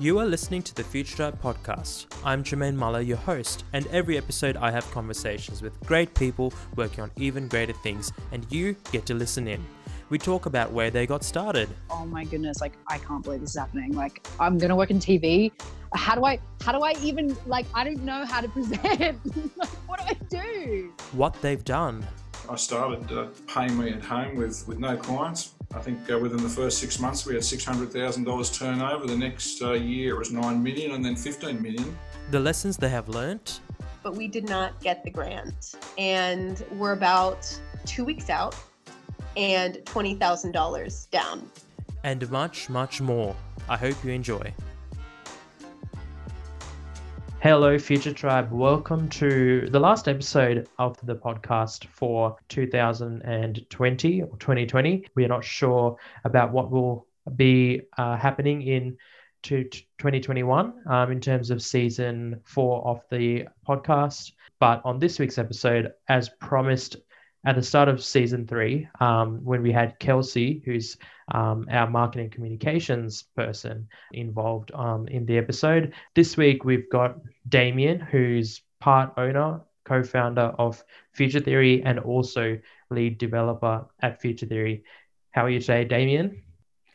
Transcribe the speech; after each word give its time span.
You 0.00 0.18
are 0.18 0.24
listening 0.24 0.62
to 0.62 0.74
the 0.74 0.82
Future 0.82 1.14
Tribe 1.14 1.42
podcast. 1.42 2.06
I'm 2.24 2.42
Jermaine 2.42 2.74
Muller, 2.74 3.02
your 3.02 3.18
host, 3.18 3.64
and 3.74 3.86
every 3.88 4.16
episode 4.16 4.56
I 4.56 4.70
have 4.70 4.90
conversations 4.92 5.60
with 5.60 5.78
great 5.80 6.14
people 6.14 6.54
working 6.74 7.02
on 7.02 7.10
even 7.16 7.48
greater 7.48 7.74
things, 7.74 8.10
and 8.32 8.46
you 8.48 8.76
get 8.92 9.04
to 9.04 9.14
listen 9.14 9.46
in. 9.46 9.62
We 10.08 10.16
talk 10.16 10.46
about 10.46 10.72
where 10.72 10.90
they 10.90 11.06
got 11.06 11.22
started. 11.22 11.68
Oh 11.90 12.06
my 12.06 12.24
goodness, 12.24 12.62
like 12.62 12.72
I 12.88 12.96
can't 12.96 13.22
believe 13.22 13.42
this 13.42 13.50
is 13.50 13.58
happening. 13.58 13.92
Like 13.92 14.26
I'm 14.40 14.56
gonna 14.56 14.74
work 14.74 14.90
in 14.90 15.00
TV. 15.00 15.52
How 15.94 16.14
do 16.14 16.24
I 16.24 16.40
how 16.62 16.72
do 16.72 16.82
I 16.82 16.94
even 17.02 17.36
like 17.46 17.66
I 17.74 17.84
don't 17.84 18.02
know 18.02 18.24
how 18.24 18.40
to 18.40 18.48
present. 18.56 19.20
like, 19.58 19.68
what 19.86 20.00
do 20.00 20.06
I 20.06 20.14
do? 20.30 20.94
What 21.12 21.34
they've 21.42 21.62
done. 21.62 22.06
I 22.48 22.56
started 22.56 23.12
uh, 23.12 23.26
paying 23.46 23.76
me 23.76 23.90
at 23.90 24.02
home 24.02 24.36
with, 24.36 24.66
with 24.66 24.78
no 24.78 24.96
clients. 24.96 25.56
I 25.72 25.78
think 25.78 26.10
uh, 26.10 26.18
within 26.18 26.42
the 26.42 26.48
first 26.48 26.78
six 26.78 26.98
months 26.98 27.24
we 27.24 27.34
had 27.34 27.42
$600,000 27.42 28.58
turnover. 28.58 29.06
The 29.06 29.16
next 29.16 29.62
uh, 29.62 29.72
year 29.72 30.16
it 30.16 30.18
was 30.18 30.32
9 30.32 30.60
million 30.60 30.92
and 30.92 31.04
then 31.04 31.14
15 31.14 31.62
million. 31.62 31.96
The 32.32 32.40
lessons 32.40 32.76
they 32.76 32.88
have 32.88 33.08
learnt. 33.08 33.60
But 34.02 34.16
we 34.16 34.26
did 34.26 34.48
not 34.48 34.80
get 34.80 35.04
the 35.04 35.10
grant. 35.10 35.76
And 35.96 36.64
we're 36.72 36.92
about 36.92 37.46
two 37.86 38.04
weeks 38.04 38.30
out 38.30 38.56
and 39.36 39.76
$20,000 39.84 41.10
down. 41.10 41.48
And 42.02 42.28
much, 42.30 42.68
much 42.68 43.00
more. 43.00 43.36
I 43.68 43.76
hope 43.76 44.02
you 44.04 44.10
enjoy. 44.10 44.52
Hello, 47.42 47.78
Future 47.78 48.12
Tribe. 48.12 48.52
Welcome 48.52 49.08
to 49.08 49.66
the 49.70 49.80
last 49.80 50.08
episode 50.08 50.68
of 50.78 50.98
the 51.06 51.14
podcast 51.14 51.86
for 51.86 52.36
2020 52.50 54.22
or 54.22 54.36
2020. 54.36 55.06
We 55.14 55.24
are 55.24 55.28
not 55.28 55.42
sure 55.42 55.96
about 56.24 56.52
what 56.52 56.70
will 56.70 57.06
be 57.36 57.80
uh, 57.96 58.18
happening 58.18 58.60
in 58.60 58.98
to 59.44 59.64
2021 59.64 60.82
um, 60.86 61.12
in 61.12 61.18
terms 61.18 61.50
of 61.50 61.62
season 61.62 62.38
four 62.44 62.86
of 62.86 63.00
the 63.10 63.46
podcast. 63.66 64.32
But 64.58 64.82
on 64.84 64.98
this 64.98 65.18
week's 65.18 65.38
episode, 65.38 65.94
as 66.10 66.28
promised 66.28 66.98
at 67.44 67.56
the 67.56 67.62
start 67.62 67.88
of 67.88 68.02
season 68.02 68.46
three, 68.46 68.86
um, 69.00 69.42
when 69.44 69.62
we 69.62 69.72
had 69.72 69.98
Kelsey, 69.98 70.62
who's 70.64 70.96
um, 71.32 71.66
our 71.70 71.88
marketing 71.88 72.30
communications 72.30 73.22
person, 73.34 73.88
involved 74.12 74.70
um, 74.74 75.08
in 75.08 75.24
the 75.24 75.38
episode. 75.38 75.94
This 76.14 76.36
week, 76.36 76.64
we've 76.64 76.90
got 76.90 77.18
Damien, 77.48 77.98
who's 77.98 78.60
part 78.80 79.12
owner, 79.16 79.60
co 79.84 80.02
founder 80.02 80.54
of 80.58 80.84
Future 81.12 81.40
Theory, 81.40 81.82
and 81.82 81.98
also 81.98 82.58
lead 82.90 83.18
developer 83.18 83.86
at 84.02 84.20
Future 84.20 84.46
Theory. 84.46 84.84
How 85.30 85.46
are 85.46 85.50
you 85.50 85.60
today, 85.60 85.84
Damien? 85.84 86.42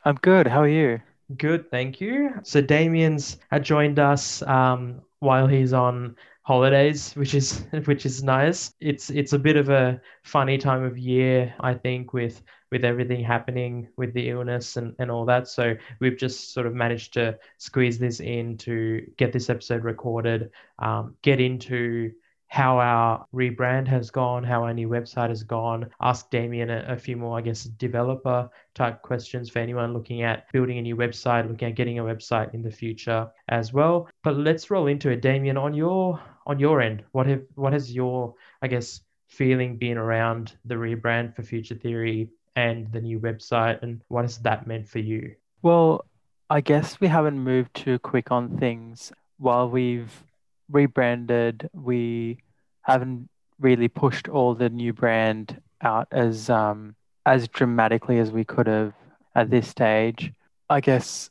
I'm 0.03 0.15
good. 0.15 0.45
How 0.45 0.61
are 0.61 0.67
you? 0.67 1.01
Good, 1.37 1.71
thank 1.71 1.99
you. 1.99 2.35
So, 2.43 2.61
Damien's 2.61 3.37
joined 3.61 3.97
us 3.97 4.43
um, 4.43 5.01
while 5.19 5.47
he's 5.47 5.73
on 5.73 6.15
holidays, 6.45 7.13
which 7.15 7.33
is 7.33 7.65
which 7.85 8.05
is 8.05 8.23
nice. 8.23 8.73
It's 8.79 9.09
it's 9.09 9.33
a 9.33 9.39
bit 9.39 9.57
of 9.57 9.69
a 9.69 9.99
funny 10.23 10.57
time 10.57 10.83
of 10.83 10.97
year, 10.97 11.53
I 11.59 11.73
think, 11.73 12.13
with 12.13 12.41
with 12.71 12.85
everything 12.85 13.23
happening 13.23 13.89
with 13.97 14.13
the 14.13 14.29
illness 14.29 14.77
and, 14.77 14.95
and 14.99 15.11
all 15.11 15.25
that. 15.25 15.47
So 15.47 15.75
we've 15.99 16.17
just 16.17 16.53
sort 16.53 16.67
of 16.67 16.73
managed 16.73 17.13
to 17.13 17.37
squeeze 17.57 17.99
this 17.99 18.19
in 18.19 18.57
to 18.59 19.05
get 19.17 19.33
this 19.33 19.49
episode 19.49 19.83
recorded, 19.83 20.51
um, 20.79 21.15
get 21.21 21.39
into 21.39 22.11
how 22.55 22.79
our 22.79 23.25
rebrand 23.33 23.85
has 23.85 24.09
gone, 24.09 24.41
how 24.41 24.63
our 24.63 24.73
new 24.73 24.87
website 24.87 25.27
has 25.27 25.43
gone. 25.43 25.85
Ask 25.99 26.29
Damien 26.29 26.69
a, 26.69 26.85
a, 26.87 26.95
few 26.95 27.17
more, 27.17 27.37
I 27.37 27.41
guess, 27.41 27.65
developer 27.65 28.49
type 28.73 29.01
questions 29.01 29.49
for 29.49 29.59
anyone 29.59 29.91
looking 29.91 30.21
at 30.21 30.49
building 30.53 30.77
a 30.77 30.81
new 30.81 30.95
website, 30.95 31.49
looking 31.49 31.67
at 31.67 31.75
getting 31.75 31.99
a 31.99 32.03
website 32.03 32.53
in 32.53 32.61
the 32.61 32.71
future 32.71 33.29
as 33.49 33.73
well. 33.73 34.07
But 34.23 34.37
let's 34.37 34.71
roll 34.71 34.87
into 34.87 35.09
it, 35.09 35.21
Damien. 35.21 35.57
On 35.57 35.73
your 35.73 36.17
on 36.47 36.57
your 36.57 36.79
end, 36.79 37.03
what 37.11 37.27
have 37.27 37.43
what 37.55 37.73
has 37.73 37.93
your 37.93 38.35
I 38.61 38.69
guess 38.69 39.01
feeling 39.27 39.75
been 39.75 39.97
around 39.97 40.55
the 40.63 40.75
rebrand 40.75 41.35
for 41.35 41.43
Future 41.43 41.75
Theory 41.75 42.29
and 42.55 42.89
the 42.93 43.01
new 43.01 43.19
website, 43.19 43.83
and 43.83 43.99
what 44.07 44.21
has 44.21 44.37
that 44.37 44.65
meant 44.65 44.87
for 44.87 44.99
you? 44.99 45.35
Well, 45.61 46.05
I 46.49 46.61
guess 46.61 47.01
we 47.01 47.09
haven't 47.09 47.37
moved 47.37 47.73
too 47.73 47.99
quick 47.99 48.31
on 48.31 48.57
things. 48.57 49.11
While 49.39 49.69
we've 49.69 50.23
rebranded, 50.69 51.69
we 51.73 52.39
haven't 52.85 53.29
really 53.59 53.87
pushed 53.87 54.27
all 54.27 54.53
the 54.53 54.69
new 54.69 54.93
brand 54.93 55.61
out 55.81 56.07
as 56.11 56.49
um, 56.49 56.95
as 57.25 57.47
dramatically 57.47 58.19
as 58.19 58.31
we 58.31 58.43
could 58.43 58.67
have 58.67 58.93
at 59.33 59.49
this 59.49 59.67
stage. 59.67 60.31
I 60.69 60.79
guess 60.79 61.29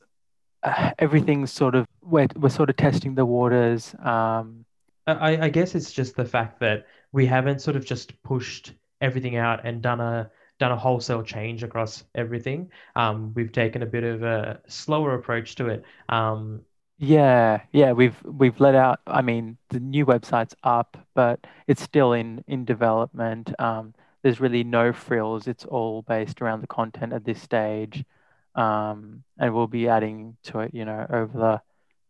uh, 0.62 0.90
everything's 0.98 1.52
sort 1.52 1.74
of 1.74 1.86
we're, 2.02 2.28
we're 2.36 2.48
sort 2.48 2.70
of 2.70 2.76
testing 2.76 3.14
the 3.14 3.24
waters. 3.24 3.94
Um, 4.02 4.64
I, 5.06 5.36
I 5.46 5.48
guess 5.48 5.74
it's 5.74 5.92
just 5.92 6.16
the 6.16 6.24
fact 6.24 6.60
that 6.60 6.86
we 7.12 7.26
haven't 7.26 7.60
sort 7.60 7.76
of 7.76 7.84
just 7.84 8.20
pushed 8.22 8.72
everything 9.00 9.36
out 9.36 9.64
and 9.64 9.82
done 9.82 10.00
a 10.00 10.30
done 10.58 10.72
a 10.72 10.76
wholesale 10.76 11.22
change 11.22 11.62
across 11.62 12.04
everything. 12.14 12.70
Um, 12.96 13.32
we've 13.34 13.52
taken 13.52 13.82
a 13.82 13.86
bit 13.86 14.04
of 14.04 14.22
a 14.22 14.60
slower 14.68 15.14
approach 15.14 15.56
to 15.56 15.68
it. 15.68 15.84
Um, 16.08 16.62
yeah, 16.98 17.62
yeah, 17.72 17.92
we've 17.92 18.16
we've 18.24 18.58
let 18.60 18.74
out. 18.74 19.00
I 19.06 19.22
mean, 19.22 19.58
the 19.70 19.80
new 19.80 20.06
website's 20.06 20.54
up, 20.62 20.96
but 21.14 21.44
it's 21.66 21.82
still 21.82 22.12
in 22.12 22.44
in 22.46 22.64
development. 22.64 23.52
Um, 23.58 23.94
there's 24.22 24.40
really 24.40 24.64
no 24.64 24.92
frills. 24.92 25.48
It's 25.48 25.64
all 25.64 26.02
based 26.02 26.40
around 26.40 26.60
the 26.60 26.66
content 26.68 27.12
at 27.12 27.24
this 27.24 27.42
stage, 27.42 28.04
um, 28.54 29.24
and 29.38 29.54
we'll 29.54 29.66
be 29.66 29.88
adding 29.88 30.36
to 30.44 30.60
it. 30.60 30.72
You 30.72 30.84
know, 30.84 31.04
over 31.10 31.38
the 31.38 31.62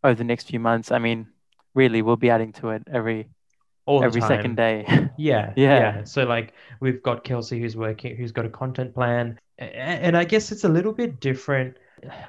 over 0.09 0.15
the 0.15 0.25
next 0.25 0.49
few 0.49 0.61
months. 0.61 0.93
I 0.93 0.99
mean, 0.99 1.29
really, 1.75 2.03
we'll 2.03 2.17
be 2.17 2.31
adding 2.31 2.53
to 2.55 2.71
it 2.71 2.83
every 2.93 3.29
all 3.87 4.05
every 4.05 4.21
time. 4.21 4.29
second 4.29 4.57
day. 4.57 4.85
yeah, 5.17 5.55
yeah, 5.57 5.79
yeah. 5.79 6.05
So 6.05 6.25
like 6.25 6.53
we've 6.81 7.03
got 7.03 7.25
Kelsey 7.25 7.59
who's 7.59 7.77
working, 7.77 8.17
who's 8.17 8.33
got 8.33 8.45
a 8.45 8.51
content 8.51 8.95
plan, 8.95 9.39
and 9.59 10.15
I 10.15 10.25
guess 10.25 10.53
it's 10.53 10.65
a 10.65 10.69
little 10.69 10.93
bit 10.93 11.21
different 11.21 11.79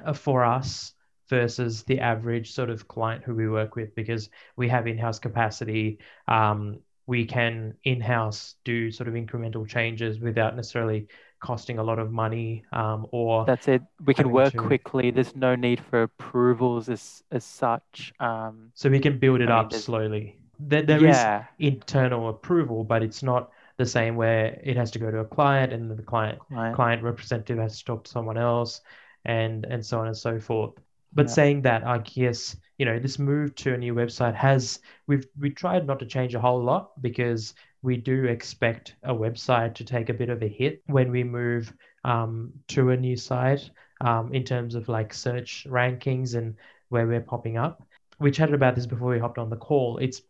uh, 0.06 0.14
for 0.14 0.42
us 0.42 0.94
versus 1.28 1.82
the 1.84 2.00
average 2.00 2.52
sort 2.52 2.70
of 2.70 2.86
client 2.88 3.24
who 3.24 3.34
we 3.34 3.48
work 3.48 3.76
with 3.76 3.94
because 3.94 4.30
we 4.56 4.68
have 4.68 4.86
in-house 4.86 5.18
capacity. 5.18 5.98
Um, 6.28 6.80
we 7.06 7.24
can 7.24 7.74
in-house 7.84 8.56
do 8.64 8.90
sort 8.90 9.08
of 9.08 9.14
incremental 9.14 9.66
changes 9.66 10.18
without 10.18 10.56
necessarily 10.56 11.06
costing 11.40 11.78
a 11.78 11.82
lot 11.82 11.98
of 11.98 12.10
money 12.10 12.64
um, 12.72 13.06
or 13.12 13.44
that's 13.44 13.68
it. 13.68 13.82
We 14.04 14.14
can 14.14 14.30
work 14.30 14.52
to... 14.52 14.58
quickly. 14.58 15.10
There's 15.10 15.36
no 15.36 15.54
need 15.54 15.80
for 15.80 16.02
approvals 16.02 16.88
as 16.88 17.22
as 17.30 17.44
such 17.44 18.12
um, 18.20 18.70
so 18.74 18.88
we 18.88 19.00
can 19.00 19.18
build 19.18 19.40
it 19.40 19.50
I 19.50 19.60
up 19.60 19.72
mean, 19.72 19.80
slowly. 19.80 20.38
There, 20.58 20.82
there 20.82 21.02
yeah. 21.02 21.40
is 21.58 21.74
internal 21.74 22.30
approval 22.30 22.82
but 22.84 23.02
it's 23.02 23.22
not 23.22 23.50
the 23.76 23.86
same 23.86 24.16
where 24.16 24.58
it 24.64 24.76
has 24.76 24.90
to 24.92 24.98
go 24.98 25.10
to 25.10 25.18
a 25.18 25.24
client 25.24 25.72
and 25.72 25.90
the 25.90 26.02
client 26.02 26.38
client, 26.48 26.74
client 26.74 27.02
representative 27.02 27.58
has 27.58 27.78
to 27.78 27.84
talk 27.84 28.04
to 28.04 28.10
someone 28.10 28.38
else 28.38 28.80
and 29.26 29.66
and 29.66 29.84
so 29.84 30.00
on 30.00 30.06
and 30.06 30.16
so 30.16 30.40
forth 30.40 30.72
but 31.16 31.26
yeah. 31.26 31.32
saying 31.32 31.62
that, 31.62 31.84
I 31.84 31.98
guess 31.98 32.56
you 32.78 32.84
know 32.84 32.98
this 32.98 33.18
move 33.18 33.54
to 33.56 33.72
a 33.72 33.78
new 33.78 33.94
website 33.94 34.34
has 34.34 34.80
we've 35.06 35.26
we 35.40 35.50
tried 35.50 35.86
not 35.86 35.98
to 36.00 36.06
change 36.06 36.34
a 36.34 36.40
whole 36.40 36.62
lot 36.62 37.00
because 37.02 37.54
we 37.82 37.96
do 37.96 38.24
expect 38.24 38.94
a 39.02 39.14
website 39.14 39.74
to 39.76 39.84
take 39.84 40.10
a 40.10 40.14
bit 40.14 40.28
of 40.28 40.42
a 40.42 40.48
hit 40.48 40.82
when 40.86 41.10
we 41.10 41.24
move 41.24 41.72
um, 42.04 42.52
to 42.68 42.90
a 42.90 42.96
new 42.96 43.16
site 43.16 43.70
um, 44.02 44.32
in 44.34 44.44
terms 44.44 44.74
of 44.74 44.88
like 44.88 45.14
search 45.14 45.66
rankings 45.70 46.34
and 46.34 46.54
where 46.90 47.06
we're 47.06 47.20
popping 47.20 47.56
up. 47.56 47.82
We 48.18 48.30
chatted 48.30 48.54
about 48.54 48.74
this 48.74 48.86
before 48.86 49.08
we 49.08 49.18
hopped 49.18 49.38
on 49.38 49.50
the 49.50 49.56
call. 49.56 49.98
It's 49.98 50.20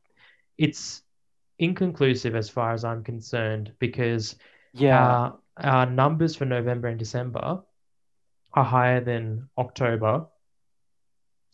it's 0.57 1.03
inconclusive 1.59 2.37
as 2.37 2.49
far 2.49 2.73
as 2.73 2.85
I'm 2.85 3.03
concerned 3.03 3.73
because 3.81 4.37
yeah, 4.73 5.05
uh, 5.05 5.33
our 5.57 5.87
numbers 5.87 6.37
for 6.37 6.45
November 6.45 6.89
and 6.89 6.99
December 6.99 7.63
are 8.53 8.65
higher 8.65 9.01
than 9.01 9.49
October 9.59 10.27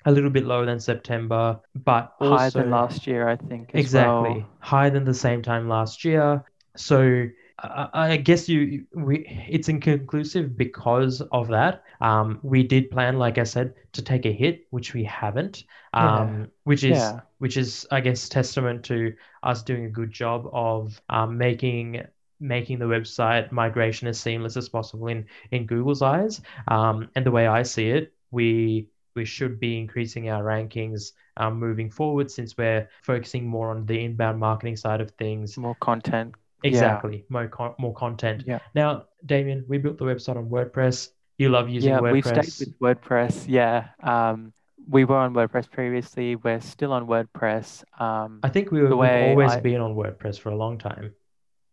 a 0.05 0.13
little 0.13 0.31
bit 0.31 0.45
lower 0.45 0.67
than 0.67 0.81
September, 0.81 1.61
but 1.85 2.15
also 2.21 2.37
higher 2.37 2.51
than 2.51 2.71
last 2.71 3.07
year, 3.07 3.29
I 3.29 3.37
think. 3.37 3.71
exactly 3.75 4.39
well. 4.39 4.49
higher 4.61 4.91
than 4.91 5.05
the 5.05 5.15
same 5.15 5.43
time 5.43 5.69
last 5.69 6.05
year. 6.05 6.45
So 6.77 7.27
uh, 7.63 7.89
I 7.93 8.17
guess 8.17 8.49
you 8.49 8.85
we 8.93 9.27
it's 9.49 9.69
inconclusive 9.69 10.57
because 10.57 11.21
of 11.33 11.49
that. 11.49 11.85
Um, 12.01 12.41
we 12.43 12.63
did 12.63 12.91
plan, 12.91 13.19
like 13.19 13.39
I 13.39 13.45
said, 13.45 13.75
to 13.93 14.03
take 14.03 14.27
a 14.27 14.33
hit, 14.33 14.67
which 14.71 14.95
we 14.95 15.05
haven't. 15.05 15.65
Um, 15.95 16.41
yeah. 16.41 16.47
which 16.65 16.85
is 16.85 16.99
yeah. 16.99 17.21
which 17.39 17.57
is 17.57 17.87
I 17.91 18.01
guess 18.01 18.29
testament 18.29 18.85
to 18.87 19.15
us 19.43 19.63
doing 19.63 19.85
a 19.85 19.91
good 19.91 20.11
job 20.11 20.49
of 20.53 21.01
um, 21.11 21.39
making 21.39 22.03
making 22.41 22.81
the 22.81 22.87
website 22.87 23.53
migration 23.53 24.09
as 24.09 24.19
seamless 24.19 24.57
as 24.57 24.69
possible 24.69 25.07
in 25.07 25.27
in 25.51 25.67
Google's 25.67 26.03
eyes. 26.03 26.41
Um, 26.69 27.11
and 27.15 27.25
the 27.25 27.31
way 27.31 27.47
I 27.47 27.63
see 27.63 27.91
it, 27.91 28.13
we 28.31 28.89
we 29.15 29.25
should 29.25 29.59
be 29.61 29.79
increasing 29.79 30.31
our 30.31 30.43
rankings 30.43 31.13
um, 31.37 31.59
moving 31.59 31.91
forward 31.91 32.31
since 32.31 32.57
we're 32.57 32.89
focusing 33.03 33.47
more 33.47 33.71
on 33.71 33.87
the 33.87 34.05
inbound 34.05 34.39
marketing 34.39 34.77
side 34.77 35.01
of 35.01 35.11
things. 35.13 35.57
More 35.57 35.75
content. 35.77 36.35
Exactly. 36.65 37.17
Yeah. 37.17 37.23
More, 37.29 37.49
con- 37.49 37.75
more 37.79 37.95
content. 37.95 38.45
Yeah. 38.47 38.61
Now, 38.75 39.07
Damien, 39.27 39.65
we 39.69 39.79
built 39.79 39.99
the 39.99 40.05
website 40.05 40.37
on 40.37 40.49
WordPress. 40.49 41.09
You 41.39 41.49
love 41.49 41.69
using 41.69 41.91
yeah, 41.91 41.99
WordPress. 42.01 42.13
we've 42.13 42.27
stayed 42.27 42.69
with 42.69 42.79
WordPress. 42.81 43.45
Yeah. 43.49 43.89
Um, 44.03 44.53
we 44.89 45.05
were 45.05 45.17
on 45.17 45.35
WordPress 45.35 45.71
previously. 45.71 46.37
We're 46.37 46.61
still 46.61 46.93
on 46.93 47.07
WordPress. 47.07 47.85
Um, 48.01 48.41
I 48.43 48.49
think 48.49 48.71
we 48.71 48.81
were, 48.83 48.97
we've 48.97 49.11
always 49.31 49.53
I- 49.53 49.61
been 49.61 49.81
on 49.81 49.95
WordPress 49.95 50.39
for 50.39 50.51
a 50.51 50.57
long 50.57 50.79
time. 50.79 51.15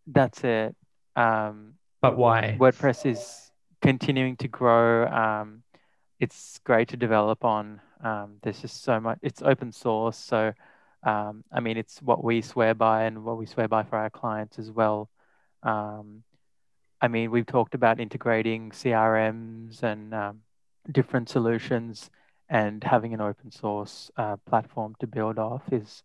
that's 0.08 0.44
it. 0.44 0.76
Um, 1.16 1.74
But 2.02 2.18
why? 2.18 2.58
WordPress 2.60 3.06
is 3.06 3.52
continuing 3.82 4.38
to 4.38 4.48
grow. 4.48 5.06
Um, 5.08 5.64
it's 6.20 6.60
great 6.64 6.90
to 6.90 6.98
develop 6.98 7.46
on. 7.46 7.82
Um, 8.04 8.36
there's 8.42 8.62
just 8.62 8.84
so 8.84 9.00
much. 9.00 9.20
It's 9.22 9.42
open 9.42 9.72
source, 9.72 10.18
so 10.18 10.54
um, 11.04 11.44
I 11.52 11.60
mean, 11.60 11.78
it's 11.78 12.02
what 12.02 12.24
we 12.24 12.42
swear 12.42 12.74
by 12.74 13.04
and 13.04 13.24
what 13.24 13.38
we 13.38 13.46
swear 13.46 13.68
by 13.68 13.84
for 13.84 13.98
our 13.98 14.10
clients 14.10 14.60
as 14.60 14.70
well. 14.70 15.10
Um, 15.64 16.24
I 17.02 17.08
mean, 17.08 17.32
we've 17.32 17.46
talked 17.46 17.76
about 17.76 18.00
integrating 18.00 18.72
CRMs 18.72 19.84
and 19.84 20.14
um, 20.14 20.40
different 20.92 21.30
solutions, 21.30 22.10
and 22.50 22.84
having 22.84 23.14
an 23.14 23.22
open 23.22 23.52
source 23.52 24.12
uh, 24.18 24.36
platform 24.48 24.96
to 25.00 25.08
build 25.08 25.40
off 25.40 25.64
is 25.72 26.04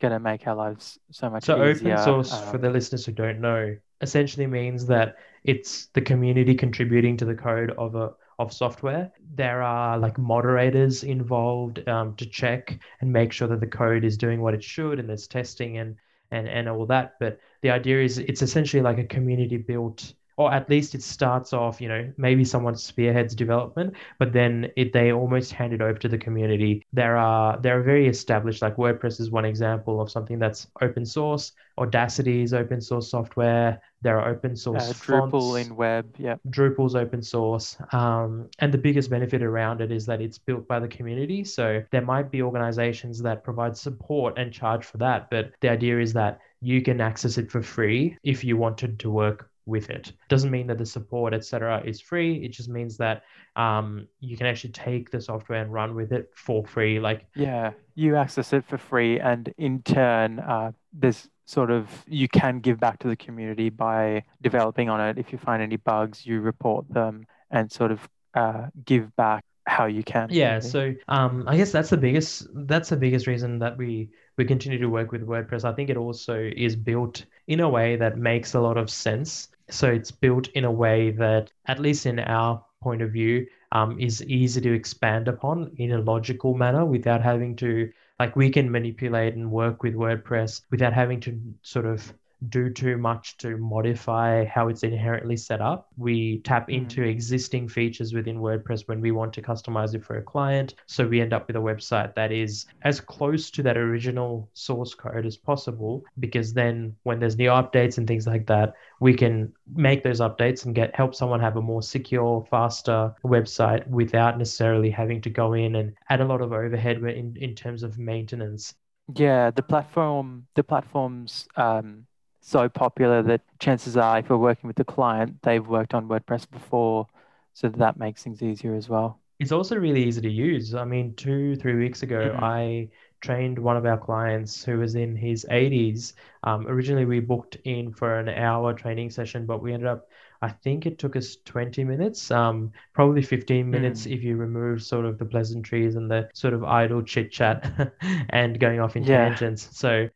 going 0.00 0.12
to 0.12 0.20
make 0.20 0.46
our 0.46 0.54
lives 0.54 0.98
so 1.10 1.30
much 1.30 1.44
easier. 1.44 1.56
So 1.56 1.70
easier. 1.70 1.92
open 1.92 2.04
source, 2.04 2.50
for 2.50 2.56
Um, 2.56 2.62
the 2.62 2.70
listeners 2.70 3.06
who 3.06 3.12
don't 3.12 3.40
know, 3.40 3.76
essentially 4.00 4.46
means 4.46 4.86
that 4.86 5.16
it's 5.44 5.86
the 5.94 6.02
community 6.02 6.54
contributing 6.54 7.16
to 7.18 7.24
the 7.24 7.34
code 7.34 7.70
of 7.78 7.94
a 7.94 8.12
of 8.38 8.52
software. 8.52 9.12
There 9.34 9.62
are 9.62 9.98
like 9.98 10.18
moderators 10.18 11.04
involved 11.04 11.86
um, 11.88 12.14
to 12.16 12.26
check 12.26 12.78
and 13.00 13.12
make 13.12 13.32
sure 13.32 13.48
that 13.48 13.60
the 13.60 13.66
code 13.66 14.04
is 14.04 14.16
doing 14.16 14.40
what 14.40 14.54
it 14.54 14.64
should, 14.64 14.98
and 14.98 15.08
there's 15.08 15.26
testing 15.26 15.78
and 15.78 15.96
and 16.30 16.48
and 16.48 16.68
all 16.68 16.86
that. 16.86 17.14
But 17.20 17.38
the 17.62 17.70
idea 17.70 18.02
is 18.02 18.18
it's 18.18 18.42
essentially 18.42 18.82
like 18.82 18.98
a 18.98 19.04
community 19.04 19.56
built, 19.56 20.14
or 20.36 20.52
at 20.52 20.68
least 20.68 20.94
it 20.94 21.02
starts 21.02 21.52
off. 21.52 21.80
You 21.80 21.88
know, 21.88 22.12
maybe 22.16 22.44
someone 22.44 22.76
spearheads 22.76 23.34
development, 23.34 23.94
but 24.18 24.32
then 24.32 24.70
it 24.76 24.92
they 24.92 25.12
almost 25.12 25.52
hand 25.52 25.72
it 25.72 25.80
over 25.80 25.98
to 25.98 26.08
the 26.08 26.18
community. 26.18 26.84
There 26.92 27.16
are 27.16 27.58
there 27.60 27.78
are 27.78 27.82
very 27.82 28.08
established 28.08 28.62
like 28.62 28.76
WordPress 28.76 29.20
is 29.20 29.30
one 29.30 29.44
example 29.44 30.00
of 30.00 30.10
something 30.10 30.38
that's 30.38 30.66
open 30.82 31.06
source. 31.06 31.52
Audacity 31.78 32.42
is 32.42 32.54
open 32.54 32.80
source 32.80 33.10
software. 33.10 33.80
There 34.04 34.20
are 34.20 34.28
open 34.28 34.52
uh, 34.52 34.56
source 34.56 34.92
Drupal 34.92 35.30
fonts. 35.30 35.66
in 35.66 35.76
web, 35.76 36.14
yeah. 36.18 36.36
Drupal's 36.50 36.94
open 36.94 37.22
source. 37.22 37.76
Um, 37.92 38.50
and 38.58 38.72
the 38.72 38.78
biggest 38.78 39.08
benefit 39.08 39.42
around 39.42 39.80
it 39.80 39.90
is 39.90 40.04
that 40.06 40.20
it's 40.20 40.38
built 40.38 40.68
by 40.68 40.78
the 40.78 40.88
community. 40.88 41.42
So 41.42 41.82
there 41.90 42.02
might 42.02 42.30
be 42.30 42.42
organizations 42.42 43.20
that 43.22 43.42
provide 43.42 43.76
support 43.76 44.38
and 44.38 44.52
charge 44.52 44.84
for 44.84 44.98
that. 44.98 45.30
But 45.30 45.52
the 45.60 45.70
idea 45.70 45.98
is 45.98 46.12
that 46.12 46.38
you 46.60 46.82
can 46.82 47.00
access 47.00 47.38
it 47.38 47.50
for 47.50 47.62
free 47.62 48.16
if 48.22 48.44
you 48.44 48.58
wanted 48.58 48.98
to 49.00 49.10
work 49.10 49.50
with 49.66 49.88
it. 49.88 50.12
Doesn't 50.28 50.50
mean 50.50 50.66
that 50.66 50.78
the 50.78 50.86
support, 50.86 51.32
etc., 51.32 51.82
is 51.84 52.00
free. 52.00 52.44
It 52.44 52.52
just 52.52 52.68
means 52.68 52.96
that 52.98 53.22
um, 53.56 54.06
you 54.20 54.36
can 54.36 54.46
actually 54.46 54.72
take 54.72 55.10
the 55.10 55.20
software 55.20 55.62
and 55.62 55.72
run 55.72 55.94
with 55.94 56.12
it 56.12 56.30
for 56.34 56.66
free. 56.66 57.00
Like 57.00 57.26
Yeah, 57.34 57.72
you 57.94 58.16
access 58.16 58.52
it 58.52 58.64
for 58.66 58.76
free, 58.76 59.18
and 59.20 59.52
in 59.56 59.82
turn, 59.82 60.40
uh, 60.40 60.72
there's 60.92 61.28
sort 61.46 61.70
of 61.70 61.88
you 62.06 62.28
can 62.28 62.60
give 62.60 62.80
back 62.80 62.98
to 63.00 63.08
the 63.08 63.16
community 63.16 63.70
by 63.70 64.24
developing 64.42 64.88
on 64.88 65.00
it. 65.00 65.18
If 65.18 65.32
you 65.32 65.38
find 65.38 65.62
any 65.62 65.76
bugs, 65.76 66.26
you 66.26 66.40
report 66.40 66.88
them 66.88 67.26
and 67.50 67.70
sort 67.70 67.92
of 67.92 68.08
uh, 68.34 68.66
give 68.84 69.14
back 69.16 69.44
how 69.66 69.86
you 69.86 70.02
can. 70.02 70.28
Yeah, 70.30 70.56
really. 70.56 70.60
so 70.68 70.94
um, 71.08 71.44
I 71.46 71.56
guess 71.56 71.72
that's 71.72 71.90
the 71.90 71.96
biggest 71.96 72.46
that's 72.54 72.90
the 72.90 72.96
biggest 72.96 73.26
reason 73.26 73.58
that 73.60 73.76
we 73.76 74.10
we 74.36 74.44
continue 74.44 74.78
to 74.78 74.88
work 74.88 75.12
with 75.12 75.26
WordPress. 75.26 75.64
I 75.64 75.72
think 75.72 75.90
it 75.90 75.96
also 75.96 76.50
is 76.56 76.76
built 76.76 77.24
in 77.46 77.60
a 77.60 77.68
way 77.68 77.96
that 77.96 78.18
makes 78.18 78.54
a 78.54 78.60
lot 78.60 78.76
of 78.76 78.90
sense. 78.90 79.48
So 79.70 79.88
it's 79.88 80.10
built 80.10 80.48
in 80.48 80.64
a 80.64 80.70
way 80.70 81.10
that, 81.12 81.50
at 81.66 81.78
least 81.78 82.04
in 82.04 82.18
our 82.18 82.62
point 82.82 83.00
of 83.00 83.12
view, 83.12 83.46
um, 83.72 83.98
is 83.98 84.22
easy 84.24 84.60
to 84.60 84.72
expand 84.72 85.28
upon 85.28 85.72
in 85.78 85.92
a 85.92 85.98
logical 85.98 86.54
manner 86.54 86.84
without 86.84 87.22
having 87.22 87.56
to 87.56 87.90
like 88.18 88.36
we 88.36 88.50
can 88.50 88.70
manipulate 88.70 89.34
and 89.34 89.50
work 89.50 89.82
with 89.82 89.94
WordPress 89.94 90.62
without 90.70 90.92
having 90.92 91.20
to 91.20 91.40
sort 91.62 91.86
of 91.86 92.12
do 92.48 92.70
too 92.70 92.98
much 92.98 93.36
to 93.38 93.56
modify 93.56 94.44
how 94.44 94.68
it's 94.68 94.82
inherently 94.82 95.36
set 95.36 95.60
up. 95.60 95.88
We 95.96 96.40
tap 96.40 96.68
Mhm. 96.68 96.74
into 96.76 97.02
existing 97.02 97.68
features 97.68 98.12
within 98.12 98.38
WordPress 98.38 98.86
when 98.86 99.00
we 99.00 99.12
want 99.12 99.32
to 99.34 99.42
customize 99.42 99.94
it 99.94 100.04
for 100.04 100.18
a 100.18 100.22
client. 100.22 100.74
So 100.86 101.06
we 101.06 101.20
end 101.20 101.32
up 101.32 101.46
with 101.46 101.56
a 101.56 101.60
website 101.60 102.14
that 102.14 102.32
is 102.32 102.66
as 102.82 103.00
close 103.00 103.50
to 103.52 103.62
that 103.62 103.76
original 103.76 104.48
source 104.52 104.94
code 104.94 105.26
as 105.26 105.36
possible 105.36 106.04
because 106.18 106.52
then 106.52 106.96
when 107.04 107.18
there's 107.18 107.36
new 107.38 107.50
updates 107.50 107.98
and 107.98 108.06
things 108.06 108.26
like 108.26 108.46
that, 108.46 108.74
we 109.00 109.14
can 109.14 109.52
make 109.74 110.02
those 110.02 110.20
updates 110.20 110.64
and 110.66 110.74
get 110.74 110.94
help 110.94 111.14
someone 111.14 111.40
have 111.40 111.56
a 111.56 111.62
more 111.62 111.82
secure, 111.82 112.44
faster 112.50 113.14
website 113.24 113.86
without 113.88 114.38
necessarily 114.38 114.90
having 114.90 115.20
to 115.22 115.30
go 115.30 115.52
in 115.54 115.76
and 115.76 115.94
add 116.08 116.20
a 116.20 116.24
lot 116.24 116.40
of 116.40 116.52
overhead 116.52 116.98
in, 116.98 117.36
in 117.36 117.54
terms 117.54 117.82
of 117.82 117.98
maintenance. 117.98 118.74
Yeah, 119.14 119.50
the 119.50 119.62
platform, 119.62 120.46
the 120.54 120.64
platform's 120.64 121.46
um, 121.56 122.06
so 122.44 122.68
popular 122.68 123.22
that 123.22 123.42
chances 123.58 123.96
are, 123.96 124.18
if 124.18 124.28
we're 124.30 124.36
working 124.36 124.68
with 124.68 124.76
the 124.76 124.84
client, 124.84 125.42
they've 125.42 125.66
worked 125.66 125.94
on 125.94 126.08
WordPress 126.08 126.50
before, 126.50 127.08
so 127.54 127.68
that 127.68 127.98
makes 127.98 128.22
things 128.22 128.42
easier 128.42 128.74
as 128.74 128.88
well. 128.88 129.20
It's 129.40 129.52
also 129.52 129.76
really 129.76 130.04
easy 130.04 130.20
to 130.22 130.30
use. 130.30 130.74
I 130.74 130.84
mean, 130.84 131.14
two, 131.16 131.56
three 131.56 131.74
weeks 131.74 132.02
ago, 132.02 132.34
Mhm. 132.34 132.40
I 132.40 132.88
trained 133.20 133.58
one 133.58 133.76
of 133.76 133.84
our 133.84 133.98
clients 133.98 134.64
who 134.64 134.78
was 134.78 134.94
in 134.94 135.16
his 135.16 135.44
80s. 135.50 136.14
Um, 136.44 136.66
originally, 136.68 137.04
we 137.04 137.20
booked 137.20 137.56
in 137.64 137.92
for 137.92 138.18
an 138.18 138.28
hour 138.28 138.72
training 138.74 139.10
session, 139.10 139.44
but 139.46 139.60
we 139.62 139.72
ended 139.72 139.88
up, 139.88 140.08
I 140.40 140.50
think 140.50 140.86
it 140.86 140.98
took 140.98 141.16
us 141.16 141.36
20 141.44 141.82
minutes, 141.84 142.30
um, 142.30 142.72
probably 142.92 143.22
15 143.22 143.70
minutes 143.70 144.06
Mm. 144.06 144.06
if 144.06 144.22
you 144.22 144.36
remove 144.36 144.82
sort 144.82 145.04
of 145.04 145.18
the 145.18 145.24
pleasantries 145.26 145.96
and 145.96 146.10
the 146.10 146.28
sort 146.34 146.54
of 146.54 146.62
idle 146.64 147.02
chit 147.02 147.32
chat 147.32 147.92
and 148.30 148.58
going 148.60 148.78
off 148.80 148.96
in 148.96 149.04
Yeah. 149.04 149.04
tangents. 149.04 149.68
So, 149.76 150.08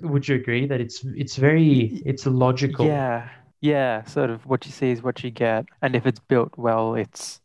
would 0.00 0.28
you 0.28 0.36
agree 0.36 0.66
that 0.66 0.80
it's 0.80 1.04
it's 1.04 1.36
very 1.36 2.02
it's 2.04 2.26
logical? 2.26 2.86
Yeah, 2.86 3.28
yeah, 3.60 4.04
sort 4.04 4.30
of 4.30 4.44
what 4.46 4.66
you 4.66 4.72
see 4.72 4.90
is 4.90 5.02
what 5.02 5.22
you 5.24 5.30
get, 5.30 5.66
and 5.82 5.96
if 5.96 6.06
it's 6.06 6.20
built 6.20 6.52
well, 6.56 6.94
it's 6.94 7.40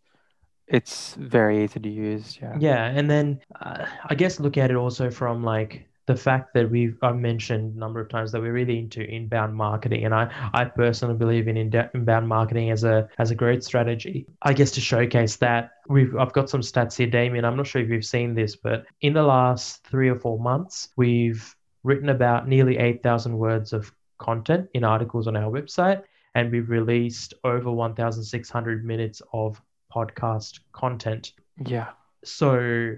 it's 0.68 1.15
very 1.15 1.63
easy 1.63 1.80
to 1.80 1.89
use. 1.89 2.39
Yeah. 2.42 2.57
Yeah, 2.59 2.86
and 2.86 3.09
then 3.09 3.42
uh, 3.62 3.86
I 4.06 4.15
guess 4.15 4.39
look 4.39 4.57
at 4.57 4.71
it 4.71 4.77
also 4.77 5.12
from 5.12 5.44
like 5.44 5.88
the 6.07 6.15
fact 6.15 6.53
that 6.53 6.69
we've 6.69 6.98
I've 7.01 7.18
mentioned 7.18 7.75
a 7.75 7.80
number 7.80 8.00
of 8.00 8.09
times 8.09 8.31
that 8.31 8.42
we're 8.42 8.53
really 8.53 8.80
into 8.80 9.01
inbound 9.01 9.56
marketing, 9.56 10.06
and 10.06 10.13
I 10.13 10.30
I 10.53 10.65
personally 10.65 11.15
believe 11.15 11.48
in 11.48 11.57
inbound 11.57 12.27
marketing 12.27 12.71
as 12.71 12.83
a 12.83 13.07
as 13.18 13.31
a 13.31 13.36
growth 13.36 13.63
strategy. 13.63 14.25
I 14.42 14.53
guess 14.53 14.71
to 14.71 14.81
showcase 14.81 15.38
that 15.38 15.71
we've 15.88 16.15
I've 16.15 16.33
got 16.33 16.50
some 16.50 16.62
stats 16.62 16.98
here, 16.98 17.07
Damien. 17.07 17.45
I'm 17.45 17.56
not 17.56 17.68
sure 17.68 17.81
if 17.81 17.89
you've 17.89 18.06
seen 18.06 18.33
this, 18.33 18.56
but 18.56 18.86
in 19.01 19.13
the 19.13 19.24
last 19.24 19.86
three 19.88 20.10
or 20.10 20.15
four 20.15 20.39
months, 20.39 20.89
we've 20.98 21.55
written 21.84 22.10
about 22.10 22.48
nearly 22.48 22.78
eight 22.78 23.04
thousand 23.04 23.38
words 23.38 23.74
of 23.74 23.92
content 24.18 24.70
in 24.74 24.84
articles 24.84 25.28
on 25.28 25.36
our 25.36 25.52
website, 25.52 26.04
and 26.36 26.52
we've 26.52 26.70
released 26.70 27.34
over 27.44 27.72
1,600 27.72 28.86
minutes 28.86 29.22
of 29.34 29.62
podcast 29.94 30.60
content. 30.72 31.34
Yeah. 31.66 31.90
So, 32.24 32.96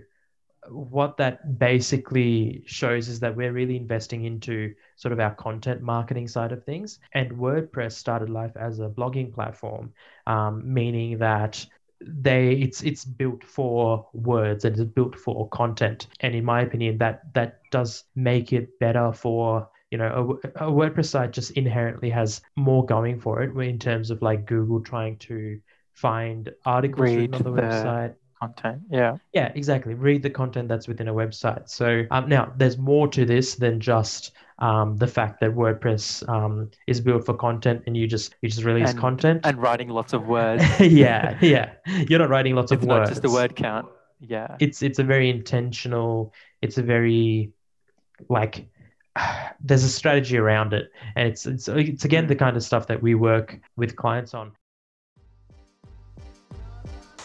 what 0.70 1.18
that 1.18 1.60
basically 1.60 2.64
shows 2.66 3.10
is 3.10 3.20
that 3.20 3.36
we're 3.36 3.52
really 3.52 3.76
investing 3.76 4.24
into 4.24 4.74
sort 4.96 5.12
of 5.12 5.20
our 5.20 5.36
content 5.36 5.82
marketing 5.82 6.28
side 6.28 6.54
of 6.54 6.64
things. 6.64 7.00
And 7.14 7.32
WordPress 7.32 7.94
started 7.94 8.30
life 8.30 8.56
as 8.56 8.80
a 8.80 8.88
blogging 8.88 9.34
platform, 9.34 9.92
um, 10.26 10.62
meaning 10.74 11.18
that 11.18 11.66
they 12.08 12.54
it's 12.54 12.84
it's 12.84 13.06
built 13.06 13.44
for 13.44 14.08
words 14.14 14.66
and 14.66 14.78
it's 14.78 14.90
built 14.92 15.18
for 15.18 15.48
content. 15.50 16.08
And 16.20 16.36
in 16.36 16.46
my 16.46 16.62
opinion, 16.62 16.98
that 17.00 17.34
that 17.34 17.60
does 17.72 18.04
make 18.16 18.54
it 18.54 18.80
better 18.80 19.12
for 19.14 19.70
you 19.92 19.98
know 19.98 20.40
a, 20.44 20.68
a 20.68 20.72
WordPress 20.72 21.08
site 21.08 21.32
just 21.34 21.52
inherently 21.52 22.10
has 22.10 22.42
more 22.56 22.86
going 22.86 23.20
for 23.20 23.42
it 23.44 23.56
in 23.56 23.80
terms 23.80 24.10
of 24.12 24.22
like 24.22 24.46
Google 24.46 24.82
trying 24.82 25.18
to 25.20 25.60
find 25.94 26.52
articles 26.66 27.16
Read 27.16 27.36
on 27.36 27.44
the 27.44 27.52
the- 27.52 27.62
website 27.62 28.16
Content. 28.48 28.82
Yeah. 28.90 29.18
yeah, 29.34 29.52
exactly. 29.56 29.94
Read 29.94 30.22
the 30.24 30.30
content 30.30 30.68
that's 30.68 30.88
within 30.88 31.08
a 31.08 31.14
website. 31.14 31.70
So 31.70 32.04
um, 32.12 32.28
now 32.30 32.52
there's 32.58 32.78
more 32.78 33.08
to 33.10 33.26
this 33.26 33.56
than 33.56 33.80
just 33.80 34.32
um, 34.60 34.98
the 34.98 35.08
fact 35.08 35.40
that 35.42 35.52
WordPress 35.52 36.28
um, 36.30 36.70
is 36.88 37.02
built 37.02 37.26
for 37.26 37.34
content 37.34 37.84
and 37.88 37.96
you 37.98 38.08
just 38.08 38.36
you 38.42 38.50
just 38.50 38.64
release 38.64 38.92
And- 38.92 39.00
content. 39.00 39.42
And 39.46 39.62
writing 39.62 39.90
lots 39.90 40.14
of 40.14 40.28
words. 40.28 40.64
yeah, 40.80 41.38
yeah. 41.42 41.72
You're 42.08 42.20
not 42.20 42.30
writing 42.30 42.56
lots 42.56 42.72
It's 42.72 42.82
of 42.84 42.88
not 42.88 43.00
words. 43.00 43.10
just 43.12 43.22
the 43.22 43.32
word 43.32 43.56
count. 43.56 43.88
Yeah. 44.20 44.56
It's 44.60 44.82
it's 44.82 45.00
a 45.00 45.04
very 45.04 45.30
intentional. 45.30 46.34
It's 46.62 46.78
a 46.78 46.84
very 46.84 47.52
like 48.30 48.68
there's 49.62 49.84
a 49.84 49.90
strategy 49.90 50.38
around 50.38 50.74
it, 50.74 50.92
and 51.16 51.28
it's 51.28 51.46
it's 51.46 51.68
it's 51.68 52.06
again 52.06 52.28
the 52.28 52.36
kind 52.36 52.56
of 52.58 52.64
stuff 52.64 52.88
that 52.88 53.02
we 53.02 53.16
work 53.16 53.60
with 53.76 53.96
clients 53.96 54.34
on. 54.34 54.52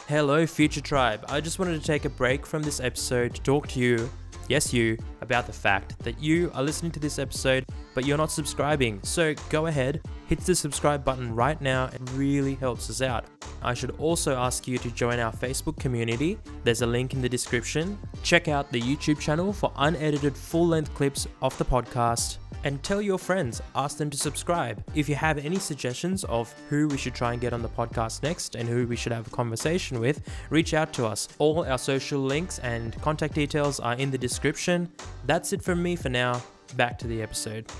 Hello, 0.09 0.47
Future 0.47 0.81
Tribe. 0.81 1.23
I 1.29 1.39
just 1.39 1.59
wanted 1.59 1.79
to 1.79 1.87
take 1.87 2.07
a 2.07 2.09
break 2.09 2.47
from 2.47 2.63
this 2.63 2.81
episode 2.81 3.35
to 3.35 3.43
talk 3.43 3.69
to 3.69 3.79
you, 3.79 4.09
yes, 4.49 4.73
you, 4.73 4.97
about 5.21 5.47
the 5.47 5.53
fact 5.53 5.99
that 5.99 6.19
you 6.19 6.51
are 6.55 6.63
listening 6.63 6.91
to 6.93 6.99
this 6.99 7.19
episode, 7.19 7.67
but 7.95 8.07
you're 8.07 8.17
not 8.17 8.31
subscribing. 8.31 9.01
So 9.03 9.35
go 9.51 9.67
ahead, 9.67 10.01
hit 10.27 10.41
the 10.41 10.55
subscribe 10.55 11.05
button 11.05 11.35
right 11.35 11.61
now. 11.61 11.91
It 11.93 12.01
really 12.15 12.55
helps 12.55 12.89
us 12.89 13.03
out. 13.03 13.27
I 13.61 13.75
should 13.75 13.91
also 13.99 14.35
ask 14.35 14.67
you 14.67 14.79
to 14.79 14.91
join 14.93 15.19
our 15.19 15.31
Facebook 15.31 15.79
community. 15.79 16.39
There's 16.65 16.81
a 16.81 16.87
link 16.87 17.13
in 17.13 17.21
the 17.21 17.29
description. 17.29 17.99
Check 18.23 18.49
out 18.49 18.73
the 18.73 18.81
YouTube 18.81 19.21
channel 19.21 19.53
for 19.53 19.71
unedited 19.77 20.35
full 20.35 20.69
length 20.69 20.95
clips 20.95 21.29
of 21.43 21.59
the 21.59 21.67
podcast. 21.67 22.39
And 22.65 22.83
tell 22.83 23.01
your 23.01 23.19
friends, 23.19 23.63
ask 23.75 23.99
them 23.99 24.11
to 24.11 24.19
subscribe. 24.19 24.83
If 24.95 25.09
you 25.09 25.15
have 25.15 25.39
any 25.39 25.59
suggestions 25.59 26.25
of 26.25 26.53
who 26.69 26.89
we 26.89 26.97
should 26.99 27.15
try 27.15 27.33
and 27.33 27.41
get 27.41 27.53
on 27.53 27.63
the 27.63 27.69
podcast 27.69 28.23
next 28.23 28.57
and 28.57 28.69
who 28.69 28.87
we 28.87 28.97
should 28.97 29.13
have 29.13 29.27
a 29.27 29.31
conversation 29.31 30.01
with, 30.01 30.29
reach 30.51 30.75
out 30.75 30.93
to 30.95 31.07
us. 31.07 31.29
All 31.39 31.65
our 31.65 31.79
social 31.79 32.21
links 32.21 32.59
and 32.61 33.01
contact 33.01 33.35
details 33.35 33.81
are 33.81 33.95
in 33.95 34.11
the 34.11 34.19
description. 34.19 34.91
That's 35.27 35.53
it 35.53 35.63
from 35.63 35.83
me 35.83 35.97
for 35.97 36.09
now. 36.09 36.43
Back 36.77 36.99
to 36.99 37.07
the 37.07 37.23
episode. 37.23 37.71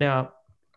Now, 0.00 0.32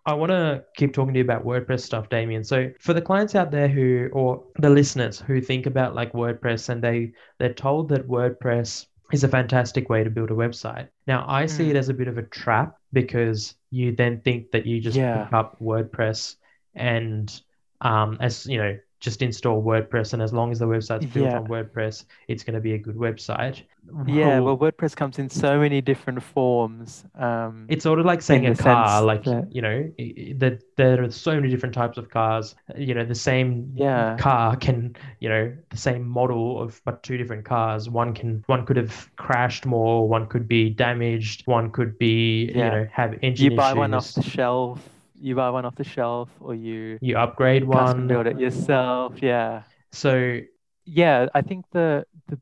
I 0.05 0.13
want 0.15 0.31
to 0.31 0.63
keep 0.75 0.93
talking 0.93 1.13
to 1.13 1.20
you 1.20 1.24
about 1.24 1.46
WordPress 1.46 1.81
stuff, 1.81 2.10
Damien. 2.10 2.43
So 2.43 2.72
for 2.79 2.93
the 2.93 3.01
clients 3.01 3.36
out 3.36 3.51
there 3.51 3.67
who, 3.67 4.10
or 4.13 4.43
the 4.58 4.70
listeners 4.70 5.20
who 5.20 5.41
think 5.41 5.67
about 5.67 5.93
like 5.93 6.13
WordPress 6.13 6.70
and 6.70 6.84
they 6.84 7.13
they're 7.38 7.53
told 7.53 7.89
that 7.89 8.08
WordPress 8.08 8.88
is 9.13 9.23
a 9.23 9.27
fantastic 9.27 9.89
way 9.89 10.03
to 10.03 10.09
build 10.09 10.31
a 10.31 10.35
website. 10.35 10.89
Now 11.07 11.25
I 11.27 11.45
see 11.45 11.69
it 11.69 11.75
Mm. 11.75 11.75
as 11.75 11.89
a 11.89 11.93
bit 11.93 12.07
of 12.07 12.17
a 12.17 12.23
trap 12.23 12.77
because 12.93 13.55
you 13.71 13.95
then 13.95 14.21
think 14.21 14.51
that 14.51 14.65
you 14.65 14.79
just 14.81 14.97
Yeah. 14.97 15.11
pick 15.11 15.31
up 15.33 15.59
WordPress 15.61 16.35
and 16.75 17.41
um, 17.81 18.17
as 18.21 18.45
you 18.45 18.57
know 18.57 18.77
just 19.01 19.22
install 19.24 19.62
WordPress 19.63 20.13
and 20.13 20.22
as 20.22 20.31
long 20.31 20.51
as 20.51 20.60
the 20.60 20.65
website's 20.65 21.08
built 21.08 21.25
Yeah. 21.25 21.39
on 21.39 21.48
WordPress, 21.48 22.05
it's 22.27 22.43
going 22.43 22.53
to 22.53 22.62
be 22.62 22.74
a 22.75 22.77
good 22.77 22.96
website. 22.96 23.63
Yeah, 24.05 24.39
Well, 24.39 24.55
WordPress 24.58 24.96
comes 24.96 25.17
in 25.17 25.27
so 25.27 25.60
many 25.60 25.81
different 25.81 26.22
forms. 26.22 27.03
Um, 27.15 27.65
It's 27.67 27.81
sort 27.84 28.00
of 28.00 28.05
like 28.05 28.22
saying 28.22 28.46
a 28.46 28.55
car, 28.55 29.01
like 29.01 29.24
that- 29.24 29.53
you 29.53 29.62
know, 29.63 29.91
that 30.38 30.62
there 30.77 31.03
are 31.03 31.10
so 31.10 31.34
many 31.34 31.50
different 31.50 31.74
types 31.74 31.98
of 31.98 32.10
cars. 32.10 32.53
You 32.77 32.93
know, 32.93 33.03
the 33.03 33.15
same 33.15 33.72
Yeah. 33.75 34.17
car 34.17 34.55
can, 34.55 34.96
you 35.20 35.29
know, 35.29 35.51
the 35.72 35.77
same 35.77 36.08
model 36.08 36.62
of 36.62 36.79
but 36.86 37.01
two 37.01 37.17
different 37.17 37.43
cars. 37.43 37.89
One 37.89 38.13
can, 38.13 38.43
one 38.46 38.67
could 38.67 38.77
have 38.77 39.10
crashed 39.15 39.65
more. 39.65 40.08
One 40.08 40.27
could 40.27 40.48
be 40.48 40.70
damaged. 40.70 41.48
One 41.48 41.72
could 41.72 41.98
be, 41.98 42.46
you 42.50 42.53
know, 42.53 42.88
have 42.91 43.17
engine 43.24 43.51
you 43.51 43.58
buy 43.58 43.74
one 43.74 43.96
off 43.96 44.13
the 44.13 44.22
shelf, 44.22 44.88
you 45.21 45.35
buy 45.35 45.49
one 45.49 45.65
off 45.65 45.75
the 45.75 45.83
shelf, 45.83 46.29
or 46.39 46.53
you 46.55 46.97
You 47.01 47.17
upgrade 47.17 47.63
custom 47.69 47.99
one. 47.99 48.07
build 48.07 48.27
it 48.27 48.39
yourself. 48.39 49.21
Yeah. 49.21 49.63
So 49.91 50.39
Yeah, 50.85 51.27
I 51.33 51.41
think 51.41 51.65
the 51.71 52.05
the 52.27 52.39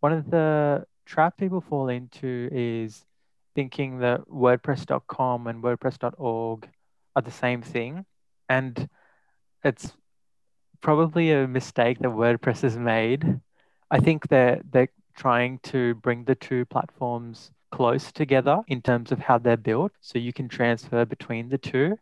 one 0.00 0.12
of 0.12 0.30
the 0.30 0.86
trap 1.06 1.36
people 1.36 1.60
fall 1.60 1.88
into 1.88 2.48
is 2.52 3.04
thinking 3.54 3.98
that 4.00 4.20
WordPress.com 4.28 5.46
and 5.46 5.62
WordPress.org 5.62 6.68
are 7.16 7.22
the 7.22 7.30
same 7.30 7.62
thing, 7.62 8.04
and 8.48 8.88
it's 9.62 9.92
probably 10.80 11.32
a 11.32 11.46
mistake 11.48 11.98
that 12.00 12.08
WordPress 12.10 12.62
has 12.62 12.76
made. 12.76 13.40
I 13.90 13.98
think 14.00 14.28
they're 14.28 14.60
they're 14.70 14.88
trying 15.16 15.58
to 15.62 15.94
bring 15.96 16.24
the 16.24 16.34
two 16.34 16.64
platforms 16.66 17.50
close 17.76 18.12
together 18.12 18.56
in 18.68 18.80
terms 18.80 19.10
of 19.12 19.18
how 19.18 19.36
they're 19.38 19.56
built, 19.70 19.92
so 20.00 20.18
you 20.18 20.32
can 20.32 20.48
transfer 20.48 21.04
between 21.04 21.48
the 21.48 21.58
two. 21.58 21.98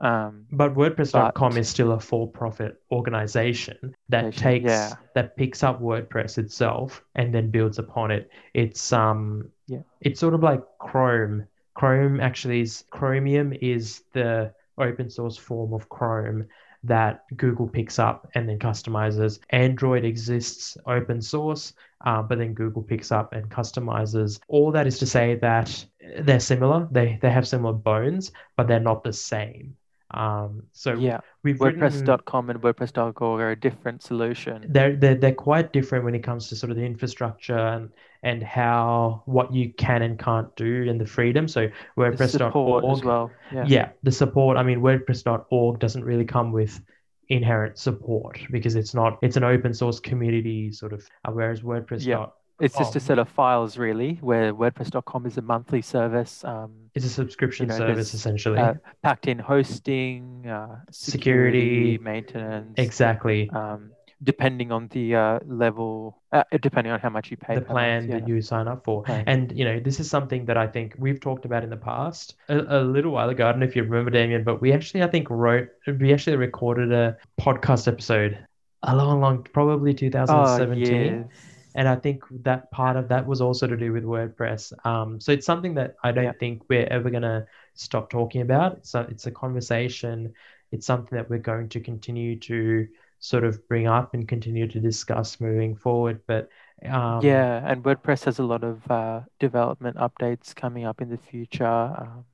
Um, 0.00 0.46
But 0.52 0.74
WordPress.com 0.76 1.52
But- 1.52 1.58
is 1.58 1.68
still 1.68 1.90
a 1.92 1.98
for-profit 1.98 2.72
organization 2.92 3.94
that 4.08 4.32
takes 4.34 4.70
yeah. 4.70 4.94
that 5.16 5.36
picks 5.36 5.60
up 5.64 5.80
WordPress 5.82 6.38
itself 6.38 7.02
and 7.16 7.34
then 7.34 7.50
builds 7.50 7.78
upon 7.80 8.12
it. 8.12 8.30
It's 8.54 8.92
um 8.92 9.50
Yeah. 9.66 9.82
it's 10.00 10.20
sort 10.20 10.34
of 10.34 10.42
like 10.50 10.62
Chrome. 10.78 11.36
Chrome 11.74 12.20
actually 12.20 12.60
is 12.60 12.84
Chromium 12.90 13.52
is 13.60 13.84
the 14.12 14.52
open 14.86 15.10
source 15.10 15.36
form 15.36 15.72
of 15.72 15.88
Chrome 15.88 16.46
that 16.84 17.24
Google 17.36 17.66
picks 17.66 17.98
up 17.98 18.18
and 18.36 18.48
then 18.48 18.58
customizes. 18.60 19.40
Android 19.50 20.04
exists 20.04 20.76
open 20.86 21.20
source, 21.20 21.74
uh, 22.04 22.22
but 22.22 22.38
then 22.38 22.54
Google 22.54 22.82
picks 22.82 23.10
up 23.10 23.32
and 23.32 23.48
customizes. 23.48 24.40
All 24.48 24.70
that 24.72 24.86
is 24.86 24.98
to 25.00 25.06
say 25.06 25.34
that 25.36 25.84
they're 26.20 26.40
similar. 26.40 26.88
They 26.90 27.18
they 27.20 27.30
have 27.30 27.46
similar 27.46 27.72
bones, 27.72 28.32
but 28.56 28.68
they're 28.68 28.80
not 28.80 29.02
the 29.02 29.12
same. 29.12 29.76
Um, 30.12 30.62
so 30.72 30.94
yeah, 30.94 31.20
we've 31.42 31.60
written, 31.60 31.80
WordPress.com 31.80 32.48
and 32.48 32.62
WordPress.org 32.62 33.40
are 33.40 33.50
a 33.50 33.56
different 33.56 34.02
solution. 34.02 34.64
they're, 34.70 34.96
they're 34.96 35.16
they're 35.16 35.34
quite 35.34 35.72
different 35.72 36.04
when 36.04 36.14
it 36.14 36.22
comes 36.22 36.48
to 36.48 36.56
sort 36.56 36.70
of 36.70 36.76
the 36.76 36.84
infrastructure 36.84 37.58
and 37.58 37.90
and 38.22 38.42
how 38.42 39.22
what 39.26 39.52
you 39.52 39.72
can 39.74 40.02
and 40.02 40.18
can't 40.18 40.54
do 40.56 40.88
and 40.88 41.00
the 41.00 41.06
freedom. 41.06 41.46
So 41.46 41.68
support 41.96 42.20
as 42.20 42.34
WordPress.org, 42.34 43.04
well. 43.04 43.30
Yeah. 43.52 43.64
yeah, 43.66 43.88
the 44.02 44.12
support. 44.12 44.56
I 44.56 44.62
mean, 44.62 44.80
WordPress.org 44.80 45.78
doesn't 45.78 46.04
really 46.04 46.24
come 46.24 46.52
with 46.52 46.80
inherent 47.28 47.78
support 47.78 48.40
because 48.50 48.74
it's 48.74 48.94
not 48.94 49.18
it's 49.22 49.36
an 49.36 49.44
open 49.44 49.74
source 49.74 50.00
community 50.00 50.72
sort 50.72 50.92
of 50.92 51.06
uh, 51.24 51.32
whereas 51.32 51.60
WordPress 51.60 52.04
Yeah. 52.04 52.26
It's 52.60 52.76
just 52.76 52.96
a 52.96 53.00
set 53.00 53.20
of 53.20 53.28
files, 53.28 53.78
really, 53.78 54.14
where 54.20 54.52
WordPress.com 54.52 55.26
is 55.26 55.38
a 55.38 55.42
monthly 55.42 55.80
service, 55.80 56.42
um, 56.42 56.72
is 56.96 57.04
a 57.04 57.08
subscription 57.08 57.68
know, 57.68 57.78
service 57.78 58.14
essentially. 58.14 58.58
uh, 58.58 58.74
packed 59.04 59.28
in 59.28 59.38
hosting, 59.38 60.44
uh, 60.44 60.80
Security, 60.90 61.60
security, 61.60 61.98
maintenance, 61.98 62.74
exactly. 62.76 63.48
um, 63.50 63.92
depending 64.22 64.72
on 64.72 64.88
the 64.88 65.14
uh, 65.14 65.38
level, 65.46 66.20
uh, 66.32 66.42
depending 66.60 66.92
on 66.92 66.98
how 67.00 67.08
much 67.08 67.30
you 67.30 67.36
pay 67.36 67.54
the 67.54 67.60
plan 67.60 68.00
month. 68.02 68.10
Yeah. 68.10 68.18
that 68.18 68.28
you 68.28 68.40
sign 68.42 68.66
up 68.68 68.84
for. 68.84 69.04
And 69.06 69.52
you 69.56 69.64
know, 69.64 69.78
this 69.78 70.00
is 70.00 70.10
something 70.10 70.44
that 70.46 70.56
I 70.56 70.66
think 70.66 70.94
we've 70.98 71.20
talked 71.20 71.44
about 71.44 71.62
in 71.62 71.70
the 71.70 71.76
past 71.76 72.34
a, 72.48 72.58
a 72.58 72.80
little 72.82 73.12
while 73.12 73.28
ago. 73.28 73.46
I 73.46 73.50
don't 73.52 73.60
know 73.60 73.66
if 73.66 73.76
you 73.76 73.84
remember, 73.84 74.10
Damien, 74.10 74.42
but 74.44 74.60
we 74.60 74.72
actually, 74.72 75.02
I 75.02 75.06
think, 75.08 75.28
wrote 75.30 75.68
we 76.00 76.12
actually 76.12 76.36
recorded 76.36 76.92
a 76.92 77.16
podcast 77.40 77.86
episode 77.88 78.38
a 78.82 78.94
long, 78.94 79.20
long, 79.20 79.42
probably 79.42 79.92
Oh, 79.92 79.96
2017. 79.96 81.02
yes. 81.04 81.26
And 81.74 81.86
I 81.88 81.94
think 81.96 82.24
that 82.42 82.70
part 82.72 82.96
of 82.96 83.08
that 83.08 83.26
was 83.26 83.40
also 83.40 83.66
to 83.66 83.76
do 83.76 83.92
with 83.92 84.02
WordPress. 84.04 84.72
Um, 84.84 85.20
so 85.20 85.30
it's 85.32 85.46
something 85.46 85.74
that 85.74 85.94
I 86.02 86.10
don't 86.12 86.24
Yeah. 86.24 86.32
think 86.40 86.62
we're 86.68 86.86
ever 86.86 87.10
going 87.10 87.22
to 87.22 87.46
stop 87.74 88.10
talking 88.10 88.40
about. 88.40 88.84
So 88.86 89.06
it's 89.08 89.26
a 89.26 89.30
conversation. 89.30 90.32
It's 90.72 90.86
something 90.86 91.16
that 91.16 91.30
we're 91.30 91.38
going 91.38 91.68
to 91.70 91.80
continue 91.80 92.38
to 92.40 92.88
sort 93.20 93.44
of 93.44 93.66
bring 93.68 93.86
up 93.86 94.14
and 94.14 94.28
continue 94.28 94.68
to 94.68 94.80
discuss 94.80 95.40
moving 95.40 95.76
forward. 95.76 96.20
But 96.26 96.48
um, 96.84 97.24
Yeah, 97.24 97.62
and 97.64 97.82
WordPress 97.82 98.24
has 98.24 98.38
a 98.38 98.44
lot 98.44 98.64
of 98.64 98.88
uh, 98.90 99.20
development 99.38 99.96
updates 99.96 100.54
coming 100.54 100.84
up 100.84 101.00
in 101.00 101.08
the 101.08 101.18
future. 101.18 101.66
Um, 101.66 102.24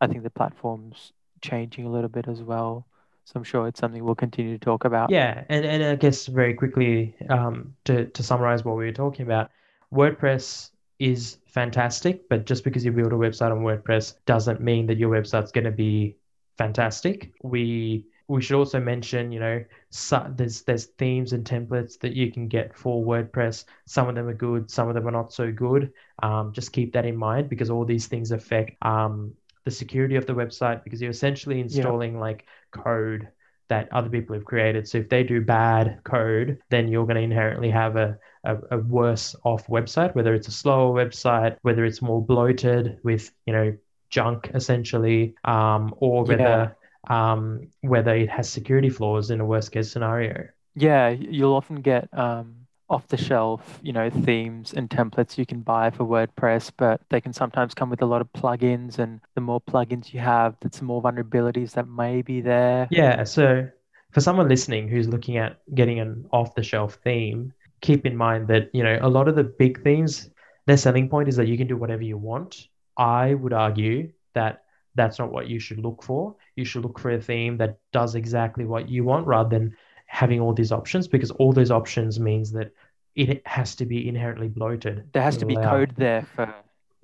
I 0.00 0.06
think 0.06 0.22
the 0.22 0.30
platform's 0.30 1.12
changing 1.40 1.86
a 1.86 1.90
little 1.90 2.08
bit 2.08 2.28
as 2.28 2.42
well. 2.42 2.86
So 3.24 3.32
I'm 3.36 3.44
sure 3.44 3.68
it's 3.68 3.78
something 3.78 4.02
we'll 4.02 4.14
continue 4.14 4.56
to 4.56 4.64
talk 4.64 4.84
about. 4.84 5.10
Yeah, 5.10 5.44
and, 5.50 5.64
and 5.64 5.82
I 5.84 5.96
guess 5.96 6.26
very 6.26 6.54
quickly 6.54 7.14
um, 7.28 7.74
to, 7.84 8.06
to 8.06 8.22
summarize 8.22 8.64
what 8.64 8.76
we 8.76 8.86
were 8.86 8.92
talking 8.92 9.26
about, 9.26 9.50
WordPress 9.92 10.70
is 10.98 11.38
fantastic, 11.46 12.28
but 12.28 12.46
just 12.46 12.64
because 12.64 12.84
you 12.84 12.92
build 12.92 13.12
a 13.12 13.16
website 13.16 13.50
on 13.50 13.58
WordPress 13.58 14.14
doesn't 14.26 14.60
mean 14.60 14.86
that 14.86 14.96
your 14.96 15.10
website's 15.10 15.52
going 15.52 15.64
to 15.64 15.70
be 15.70 16.16
fantastic. 16.56 17.32
We 17.42 18.06
we 18.28 18.42
should 18.42 18.56
also 18.58 18.78
mention, 18.80 19.32
you 19.32 19.40
know, 19.40 19.64
so, 19.90 20.30
there's 20.36 20.62
there's 20.62 20.86
themes 20.86 21.32
and 21.32 21.44
templates 21.44 21.98
that 22.00 22.12
you 22.14 22.30
can 22.30 22.48
get 22.48 22.76
for 22.76 23.04
WordPress. 23.04 23.64
Some 23.86 24.08
of 24.08 24.14
them 24.14 24.28
are 24.28 24.34
good, 24.34 24.70
some 24.70 24.88
of 24.88 24.94
them 24.94 25.08
are 25.08 25.12
not 25.12 25.32
so 25.32 25.50
good. 25.50 25.92
Um, 26.22 26.52
just 26.52 26.72
keep 26.72 26.92
that 26.92 27.06
in 27.06 27.16
mind 27.16 27.48
because 27.48 27.70
all 27.70 27.84
these 27.86 28.06
things 28.06 28.30
affect 28.30 28.76
um, 28.82 29.34
the 29.64 29.70
security 29.70 30.16
of 30.16 30.26
the 30.26 30.34
website 30.34 30.84
because 30.84 31.00
you're 31.00 31.10
essentially 31.10 31.60
installing 31.60 32.18
like 32.18 32.46
code 32.70 33.28
that 33.68 33.88
other 33.92 34.08
people 34.08 34.34
have 34.34 34.44
created. 34.44 34.88
So 34.88 34.98
if 34.98 35.08
they 35.08 35.22
do 35.24 35.40
bad 35.42 36.00
code, 36.04 36.58
then 36.70 36.88
you're 36.88 37.04
going 37.04 37.16
to 37.16 37.22
inherently 37.22 37.70
have 37.70 37.96
a, 37.96 38.18
a, 38.44 38.56
a 38.72 38.78
worse 38.78 39.36
off 39.44 39.66
website, 39.66 40.14
whether 40.14 40.34
it's 40.34 40.48
a 40.48 40.52
slower 40.52 40.92
website, 41.04 41.56
whether 41.62 41.84
it's 41.84 42.00
more 42.00 42.24
bloated 42.24 42.98
with, 43.02 43.30
you 43.46 43.52
know, 43.52 43.76
junk 44.10 44.50
essentially, 44.54 45.34
um, 45.44 45.94
or 45.98 46.24
Yeah. 46.24 46.70
Whether 47.06 47.20
um, 47.20 47.68
whether 47.80 48.14
it 48.14 48.28
has 48.28 48.48
security 48.48 48.90
flaws 48.90 49.30
in 49.30 49.40
a 49.40 49.44
worst 49.44 49.72
case 49.72 49.90
scenario. 49.92 50.48
Yeah, 50.74 51.08
you'll 51.08 51.54
often 51.54 51.80
get 51.80 52.08
um, 52.16 52.54
off 52.88 53.06
the 53.08 53.16
shelf, 53.16 53.80
you 53.82 53.92
know, 53.92 54.08
themes 54.10 54.72
and 54.72 54.88
templates 54.88 55.36
you 55.36 55.44
can 55.44 55.60
buy 55.60 55.90
for 55.90 56.04
WordPress, 56.04 56.70
but 56.76 57.00
they 57.10 57.20
can 57.20 57.32
sometimes 57.32 57.74
come 57.74 57.90
with 57.90 58.02
a 58.02 58.06
lot 58.06 58.20
of 58.20 58.32
plugins, 58.32 58.98
and 58.98 59.20
the 59.34 59.40
more 59.40 59.60
plugins 59.60 60.12
you 60.12 60.20
have, 60.20 60.56
that's 60.60 60.78
the 60.78 60.84
more 60.84 61.02
vulnerabilities 61.02 61.72
that 61.72 61.88
may 61.88 62.22
be 62.22 62.40
there. 62.40 62.88
Yeah, 62.90 63.24
so 63.24 63.68
for 64.12 64.20
someone 64.20 64.48
listening 64.48 64.88
who's 64.88 65.08
looking 65.08 65.36
at 65.36 65.58
getting 65.74 66.00
an 66.00 66.26
off-the-shelf 66.32 66.98
theme, 67.04 67.52
keep 67.80 68.06
in 68.06 68.16
mind 68.16 68.48
that, 68.48 68.70
you 68.72 68.82
know, 68.82 68.98
a 69.02 69.08
lot 69.08 69.28
of 69.28 69.36
the 69.36 69.44
big 69.44 69.82
themes, 69.82 70.30
their 70.66 70.76
selling 70.76 71.08
point 71.08 71.28
is 71.28 71.36
that 71.36 71.48
you 71.48 71.58
can 71.58 71.66
do 71.66 71.76
whatever 71.76 72.02
you 72.02 72.16
want. 72.16 72.68
I 72.96 73.34
would 73.34 73.52
argue 73.52 74.12
that 74.34 74.62
that's 74.98 75.18
not 75.18 75.32
what 75.32 75.48
you 75.48 75.58
should 75.60 75.78
look 75.78 76.02
for. 76.02 76.34
You 76.56 76.64
should 76.64 76.82
look 76.82 76.98
for 76.98 77.10
a 77.12 77.20
theme 77.30 77.56
that 77.58 77.78
does 77.92 78.14
exactly 78.14 78.64
what 78.64 78.88
you 78.88 79.04
want 79.04 79.26
rather 79.26 79.48
than 79.48 79.76
having 80.06 80.40
all 80.40 80.52
these 80.54 80.72
options 80.72 81.06
because 81.08 81.30
all 81.40 81.52
those 81.52 81.70
options 81.70 82.18
means 82.18 82.50
that 82.52 82.72
it 83.14 83.42
has 83.46 83.74
to 83.76 83.84
be 83.86 84.08
inherently 84.08 84.48
bloated. 84.48 84.96
There 85.12 85.22
has 85.22 85.36
to 85.38 85.46
be 85.46 85.54
allow- 85.54 85.70
code 85.70 85.94
there 85.96 86.22
for 86.34 86.52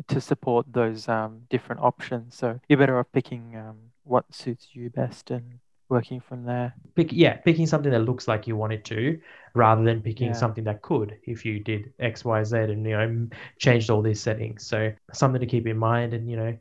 to 0.08 0.20
support 0.20 0.66
those 0.72 1.08
um, 1.08 1.42
different 1.50 1.80
options. 1.82 2.34
So 2.34 2.58
you're 2.68 2.78
better 2.78 2.98
off 2.98 3.06
picking 3.12 3.54
um, 3.56 3.76
what 4.02 4.24
suits 4.34 4.68
you 4.72 4.90
best 4.90 5.30
and 5.30 5.60
working 5.88 6.18
from 6.28 6.44
there. 6.44 6.74
pick 6.96 7.12
yeah 7.12 7.34
picking 7.48 7.66
something 7.66 7.92
that 7.92 8.00
looks 8.10 8.26
like 8.26 8.46
you 8.48 8.56
want 8.56 8.72
it 8.72 8.84
to 8.86 9.20
rather 9.54 9.84
than 9.84 10.00
picking 10.00 10.28
Yeah. 10.28 10.32
something 10.44 10.64
that 10.64 10.80
could 10.80 11.10
if 11.34 11.44
you 11.44 11.60
did 11.60 11.92
x 12.00 12.24
y 12.24 12.42
z 12.42 12.56
and 12.56 12.86
you 12.86 12.96
know 12.96 13.28
changed 13.58 13.90
all 13.90 14.00
these 14.02 14.20
settings 14.28 14.66
so 14.66 14.78
something 15.12 15.40
to 15.40 15.46
keep 15.54 15.66
in 15.66 15.76
mind 15.76 16.14
and 16.14 16.24
you 16.30 16.36
know 16.40 16.56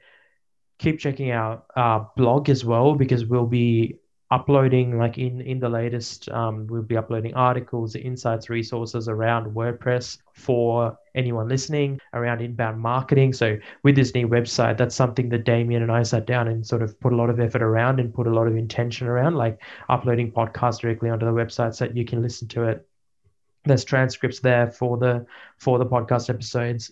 keep 0.78 1.00
checking 1.00 1.32
out 1.32 1.66
our 1.76 2.12
blog 2.16 2.50
as 2.50 2.66
well 2.66 2.96
because 2.96 3.26
we'll 3.26 3.46
be 3.46 4.00
uploading 4.34 4.98
like 4.98 5.20
in 5.20 5.42
in 5.42 5.60
the 5.60 5.70
latest 5.70 6.28
um, 6.30 6.66
we'll 6.68 6.82
be 6.82 6.98
uploading 6.98 7.34
articles 7.36 7.96
insights 7.96 8.50
resources 8.50 9.08
around 9.08 9.54
wordpress 9.54 10.18
for 10.34 10.98
anyone 11.14 11.48
listening 11.48 12.00
around 12.14 12.42
inbound 12.42 12.80
marketing. 12.80 13.32
So 13.32 13.58
with 13.84 13.96
this 13.96 14.16
new 14.16 14.28
website 14.28 14.76
that's 14.78 14.96
something 14.96 15.30
that 15.30 15.44
damien 15.46 15.84
and 15.84 15.92
i 15.92 16.02
sat 16.02 16.26
down 16.26 16.48
and 16.48 16.66
sort 16.66 16.82
of 16.82 17.00
put 17.00 17.14
a 17.14 17.16
lot 17.16 17.30
of 17.30 17.40
effort 17.40 17.62
around 17.62 18.00
and 18.00 18.14
put 18.14 18.26
a 18.26 18.34
lot 18.34 18.48
of 18.48 18.58
intention 18.58 19.08
around 19.08 19.36
like 19.36 19.62
uploading 19.90 20.32
podcasts 20.32 20.80
directly 20.80 21.12
onto 21.12 21.28
the 21.28 21.32
website 21.32 21.76
so 21.76 21.86
that 21.86 21.96
you 21.96 22.06
can 22.06 22.22
listen 22.22 22.48
to 22.48 22.64
it. 22.64 22.88
There's 23.66 23.86
transcripts 23.86 24.40
there 24.40 24.72
for 24.72 24.98
the 24.98 25.26
for 25.58 25.78
the 25.78 25.86
podcast 25.86 26.32
episodes 26.32 26.92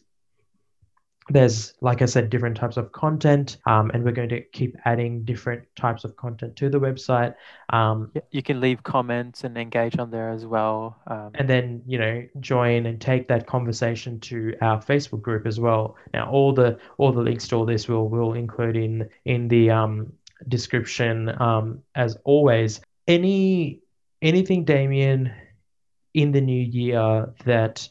there's 1.29 1.73
like 1.81 2.01
i 2.01 2.05
said 2.05 2.29
different 2.29 2.57
types 2.57 2.77
of 2.77 2.91
content 2.91 3.57
um, 3.65 3.91
and 3.93 4.03
we're 4.03 4.11
going 4.11 4.29
to 4.29 4.41
keep 4.41 4.75
adding 4.85 5.23
different 5.23 5.63
types 5.75 6.03
of 6.03 6.15
content 6.15 6.55
to 6.55 6.69
the 6.69 6.79
website 6.79 7.35
um, 7.69 8.11
You 8.31 8.41
can 8.41 8.59
leave 8.59 8.83
comments 8.83 9.43
and 9.43 9.57
engage 9.57 9.97
on 9.97 10.11
there 10.11 10.29
as 10.29 10.45
well. 10.45 10.97
Um, 11.07 11.31
and 11.35 11.47
then 11.49 11.83
you 11.85 11.97
know 11.97 12.27
join 12.39 12.85
and 12.85 12.99
take 12.99 13.27
that 13.27 13.45
conversation 13.45 14.19
to 14.21 14.55
our 14.61 14.81
facebook 14.81 15.21
group 15.21 15.45
as 15.45 15.59
well 15.59 15.95
now 16.13 16.29
all 16.29 16.53
the 16.53 16.77
all 16.97 17.11
the 17.11 17.21
links 17.21 17.47
to 17.49 17.55
all 17.55 17.65
this 17.65 17.87
will 17.87 18.09
will 18.09 18.33
include 18.33 18.75
in 18.75 19.07
in 19.25 19.47
the 19.47 19.69
um 19.69 20.11
description 20.47 21.29
um 21.41 21.81
as 21.95 22.17
always 22.23 22.81
any 23.07 23.79
anything 24.21 24.63
damien 24.65 25.31
in 26.13 26.31
the 26.31 26.41
new 26.41 26.61
year 26.61 27.31
that 27.45 27.87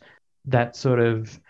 that 0.47 0.77
sort 0.77 1.01
of 1.01 1.41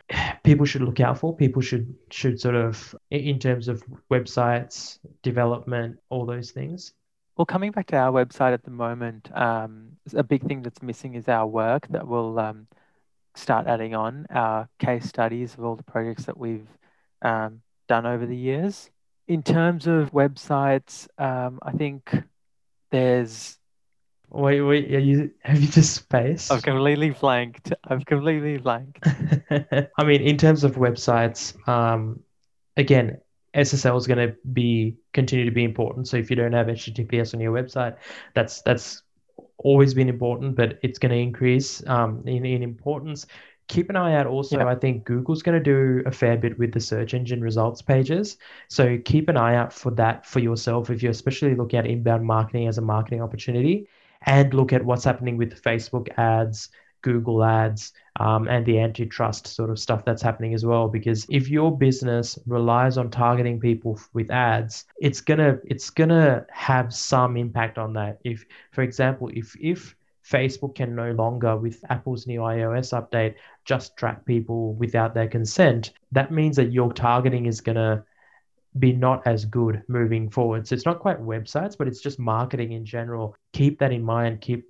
people 0.42 0.66
should 0.66 0.82
look 0.82 1.00
out 1.00 1.18
for 1.18 1.36
people 1.36 1.62
should 1.62 1.94
should 2.10 2.40
sort 2.40 2.54
of 2.54 2.94
in 3.10 3.38
terms 3.38 3.68
of 3.68 3.82
websites 4.10 4.98
development 5.22 5.98
all 6.10 6.26
those 6.26 6.50
things 6.50 6.92
Well, 7.36 7.46
coming 7.46 7.70
back 7.72 7.86
to 7.88 7.96
our 7.96 8.12
website 8.12 8.52
at 8.52 8.64
the 8.64 8.70
moment, 8.70 9.30
um, 9.34 9.96
a 10.14 10.22
big 10.22 10.46
thing 10.46 10.62
that's 10.62 10.82
missing 10.82 11.14
is 11.14 11.28
our 11.28 11.46
work 11.46 11.88
that 11.88 12.06
we'll 12.06 12.38
um, 12.38 12.66
start 13.34 13.66
adding 13.66 13.94
on 13.94 14.26
our 14.30 14.68
case 14.78 15.06
studies 15.06 15.54
of 15.54 15.64
all 15.64 15.76
the 15.76 15.82
projects 15.84 16.24
that 16.26 16.36
we've 16.36 16.68
um, 17.22 17.62
done 17.88 18.04
over 18.06 18.26
the 18.26 18.36
years. 18.36 18.90
In 19.26 19.42
terms 19.42 19.86
of 19.86 20.12
websites, 20.12 21.08
um, 21.18 21.60
I 21.62 21.72
think 21.72 22.12
there's. 22.90 23.58
Wait 24.30 24.60
wait 24.60 24.94
are 24.94 24.98
you 24.98 25.30
have 25.42 25.60
you 25.60 25.68
just 25.68 25.94
spaced 25.94 26.52
I've 26.52 26.62
completely 26.62 27.10
blanked. 27.10 27.72
I've 27.84 28.06
completely 28.06 28.58
blanked. 28.58 28.98
I 29.98 30.04
mean, 30.04 30.20
in 30.22 30.36
terms 30.36 30.64
of 30.64 30.76
websites, 30.76 31.56
um, 31.68 32.20
again, 32.76 33.18
SSL 33.54 33.98
is 33.98 34.06
going 34.06 34.28
to 34.28 34.34
be 34.52 34.96
continue 35.12 35.44
to 35.44 35.50
be 35.50 35.64
important. 35.64 36.06
So 36.08 36.16
if 36.16 36.30
you 36.30 36.36
don't 36.36 36.52
have 36.52 36.68
HTTPS 36.68 37.34
on 37.34 37.40
your 37.40 37.52
website, 37.52 37.96
that's 38.34 38.62
that's 38.62 39.02
always 39.58 39.94
been 39.94 40.08
important, 40.08 40.56
but 40.56 40.78
it's 40.82 40.98
going 40.98 41.12
to 41.12 41.18
increase 41.18 41.86
um, 41.88 42.22
in 42.26 42.44
in 42.46 42.62
importance. 42.62 43.26
Keep 43.68 43.90
an 43.90 43.96
eye 43.96 44.14
out. 44.14 44.26
Also, 44.26 44.58
Yeah. 44.58 44.66
I 44.66 44.74
think 44.74 45.04
Google's 45.04 45.42
going 45.42 45.56
to 45.56 45.62
do 45.62 46.02
a 46.06 46.10
fair 46.10 46.36
bit 46.36 46.58
with 46.58 46.72
the 46.72 46.80
search 46.80 47.14
engine 47.14 47.40
results 47.40 47.82
pages. 47.82 48.36
So 48.68 48.98
keep 49.04 49.28
an 49.28 49.36
eye 49.36 49.54
out 49.54 49.72
for 49.72 49.92
that 49.92 50.26
for 50.26 50.40
yourself 50.40 50.90
if 50.90 51.02
you're 51.02 51.12
especially 51.12 51.54
looking 51.54 51.78
at 51.78 51.86
inbound 51.86 52.24
marketing 52.24 52.66
as 52.66 52.78
a 52.78 52.82
marketing 52.82 53.22
opportunity, 53.22 53.86
and 54.26 54.52
look 54.54 54.72
at 54.72 54.84
what's 54.84 55.04
happening 55.04 55.36
with 55.36 55.62
Facebook 55.62 56.08
ads, 56.18 56.68
Google 57.02 57.42
ads, 57.42 57.92
um, 58.18 58.48
and 58.48 58.66
the 58.66 58.78
antitrust 58.78 59.46
sort 59.46 59.70
of 59.70 59.78
stuff 59.78 60.04
that's 60.04 60.22
happening 60.22 60.52
as 60.52 60.64
well. 60.64 60.88
Because 60.88 61.26
if 61.30 61.48
your 61.48 61.76
business 61.76 62.38
relies 62.46 62.98
on 62.98 63.10
targeting 63.10 63.58
people 63.58 63.98
with 64.12 64.30
ads, 64.30 64.84
it's 65.00 65.20
gonna 65.20 65.58
it's 65.64 65.90
gonna 65.90 66.46
have 66.50 66.92
some 66.92 67.36
impact 67.36 67.78
on 67.78 67.94
that. 67.94 68.18
If, 68.24 68.44
for 68.72 68.82
example, 68.82 69.30
if 69.32 69.56
if 69.58 69.96
Facebook 70.30 70.74
can 70.76 70.94
no 70.94 71.12
longer, 71.12 71.56
with 71.56 71.82
Apple's 71.88 72.26
new 72.26 72.40
iOS 72.40 72.92
update, 72.92 73.34
just 73.64 73.96
track 73.96 74.24
people 74.26 74.74
without 74.74 75.14
their 75.14 75.28
consent, 75.28 75.92
that 76.12 76.30
means 76.30 76.56
that 76.56 76.72
your 76.72 76.92
targeting 76.92 77.46
is 77.46 77.60
gonna 77.60 78.04
be 78.78 78.92
not 78.92 79.26
as 79.26 79.44
good 79.44 79.82
moving 79.88 80.30
forward. 80.30 80.66
So 80.66 80.74
it's 80.74 80.86
not 80.86 81.00
quite 81.00 81.20
websites, 81.20 81.76
but 81.76 81.88
it's 81.88 82.00
just 82.00 82.18
marketing 82.18 82.72
in 82.72 82.84
general. 82.84 83.36
Keep 83.52 83.80
that 83.80 83.92
in 83.92 84.02
mind. 84.02 84.40
Keep 84.40 84.66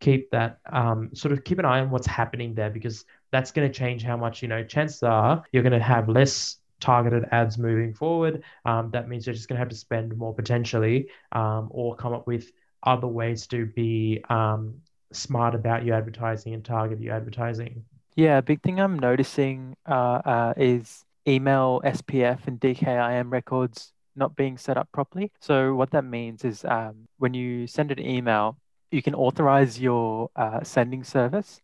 keep 0.00 0.30
that 0.30 0.60
um, 0.70 1.10
sort 1.14 1.32
of 1.32 1.42
keep 1.44 1.58
an 1.58 1.64
eye 1.64 1.80
on 1.80 1.90
what's 1.90 2.06
happening 2.06 2.54
there 2.54 2.70
because 2.70 3.04
that's 3.32 3.50
going 3.50 3.70
to 3.70 3.76
change 3.76 4.02
how 4.02 4.16
much 4.16 4.42
you 4.42 4.48
know. 4.48 4.62
Chances 4.62 5.02
are 5.02 5.42
you're 5.52 5.62
going 5.62 5.72
to 5.72 5.80
have 5.80 6.08
less 6.08 6.58
targeted 6.80 7.24
ads 7.32 7.58
moving 7.58 7.94
forward. 7.94 8.42
Um, 8.64 8.90
that 8.92 9.08
means 9.08 9.26
you're 9.26 9.34
just 9.34 9.48
going 9.48 9.56
to 9.56 9.60
have 9.60 9.70
to 9.70 9.76
spend 9.76 10.16
more 10.16 10.34
potentially, 10.34 11.08
um, 11.32 11.68
or 11.70 11.96
come 11.96 12.12
up 12.12 12.26
with 12.26 12.52
other 12.82 13.08
ways 13.08 13.46
to 13.48 13.66
be 13.66 14.22
um, 14.28 14.74
smart 15.12 15.54
about 15.54 15.84
your 15.84 15.96
advertising 15.96 16.54
and 16.54 16.64
target 16.64 17.00
your 17.00 17.14
advertising. 17.14 17.84
Yeah, 18.14 18.40
big 18.40 18.62
thing 18.62 18.80
I'm 18.80 18.98
noticing 18.98 19.76
uh, 19.88 20.20
uh, 20.24 20.54
is 20.56 21.04
email 21.28 21.80
SPF 21.84 22.46
and 22.46 22.58
DKIM 22.58 23.30
records 23.30 23.92
not 24.16 24.34
being 24.34 24.58
set 24.58 24.76
up 24.76 24.88
properly. 24.92 25.30
So 25.40 25.74
what 25.74 25.90
that 25.92 26.04
means 26.04 26.44
is 26.44 26.64
um, 26.64 27.06
when 27.18 27.34
you 27.34 27.66
send 27.66 27.90
an 27.92 28.00
email, 28.00 28.58
you 28.90 29.02
can 29.02 29.14
authorize 29.14 29.80
your 29.80 30.30
uh, 30.34 30.62
sending 30.64 31.04
service 31.04 31.60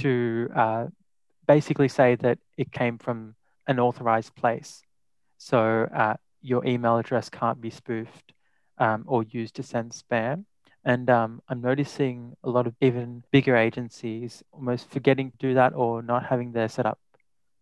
to 0.00 0.50
uh, 0.54 0.86
basically 1.46 1.88
say 1.88 2.16
that 2.16 2.38
it 2.56 2.72
came 2.72 2.98
from 2.98 3.34
an 3.66 3.78
authorized 3.78 4.34
place. 4.34 4.82
So 5.38 5.88
uh, 5.94 6.14
your 6.42 6.64
email 6.66 6.98
address 6.98 7.30
can't 7.30 7.60
be 7.60 7.70
spoofed 7.70 8.32
um, 8.78 9.04
or 9.06 9.22
used 9.22 9.54
to 9.56 9.62
send 9.62 9.92
spam. 9.92 10.44
And 10.84 11.08
um, 11.08 11.40
I'm 11.48 11.62
noticing 11.62 12.36
a 12.44 12.50
lot 12.50 12.66
of 12.66 12.74
even 12.80 13.22
bigger 13.30 13.56
agencies 13.56 14.42
almost 14.52 14.90
forgetting 14.90 15.30
to 15.30 15.36
do 15.38 15.54
that 15.54 15.72
or 15.74 16.02
not 16.02 16.26
having 16.26 16.52
their 16.52 16.68
setup 16.68 16.98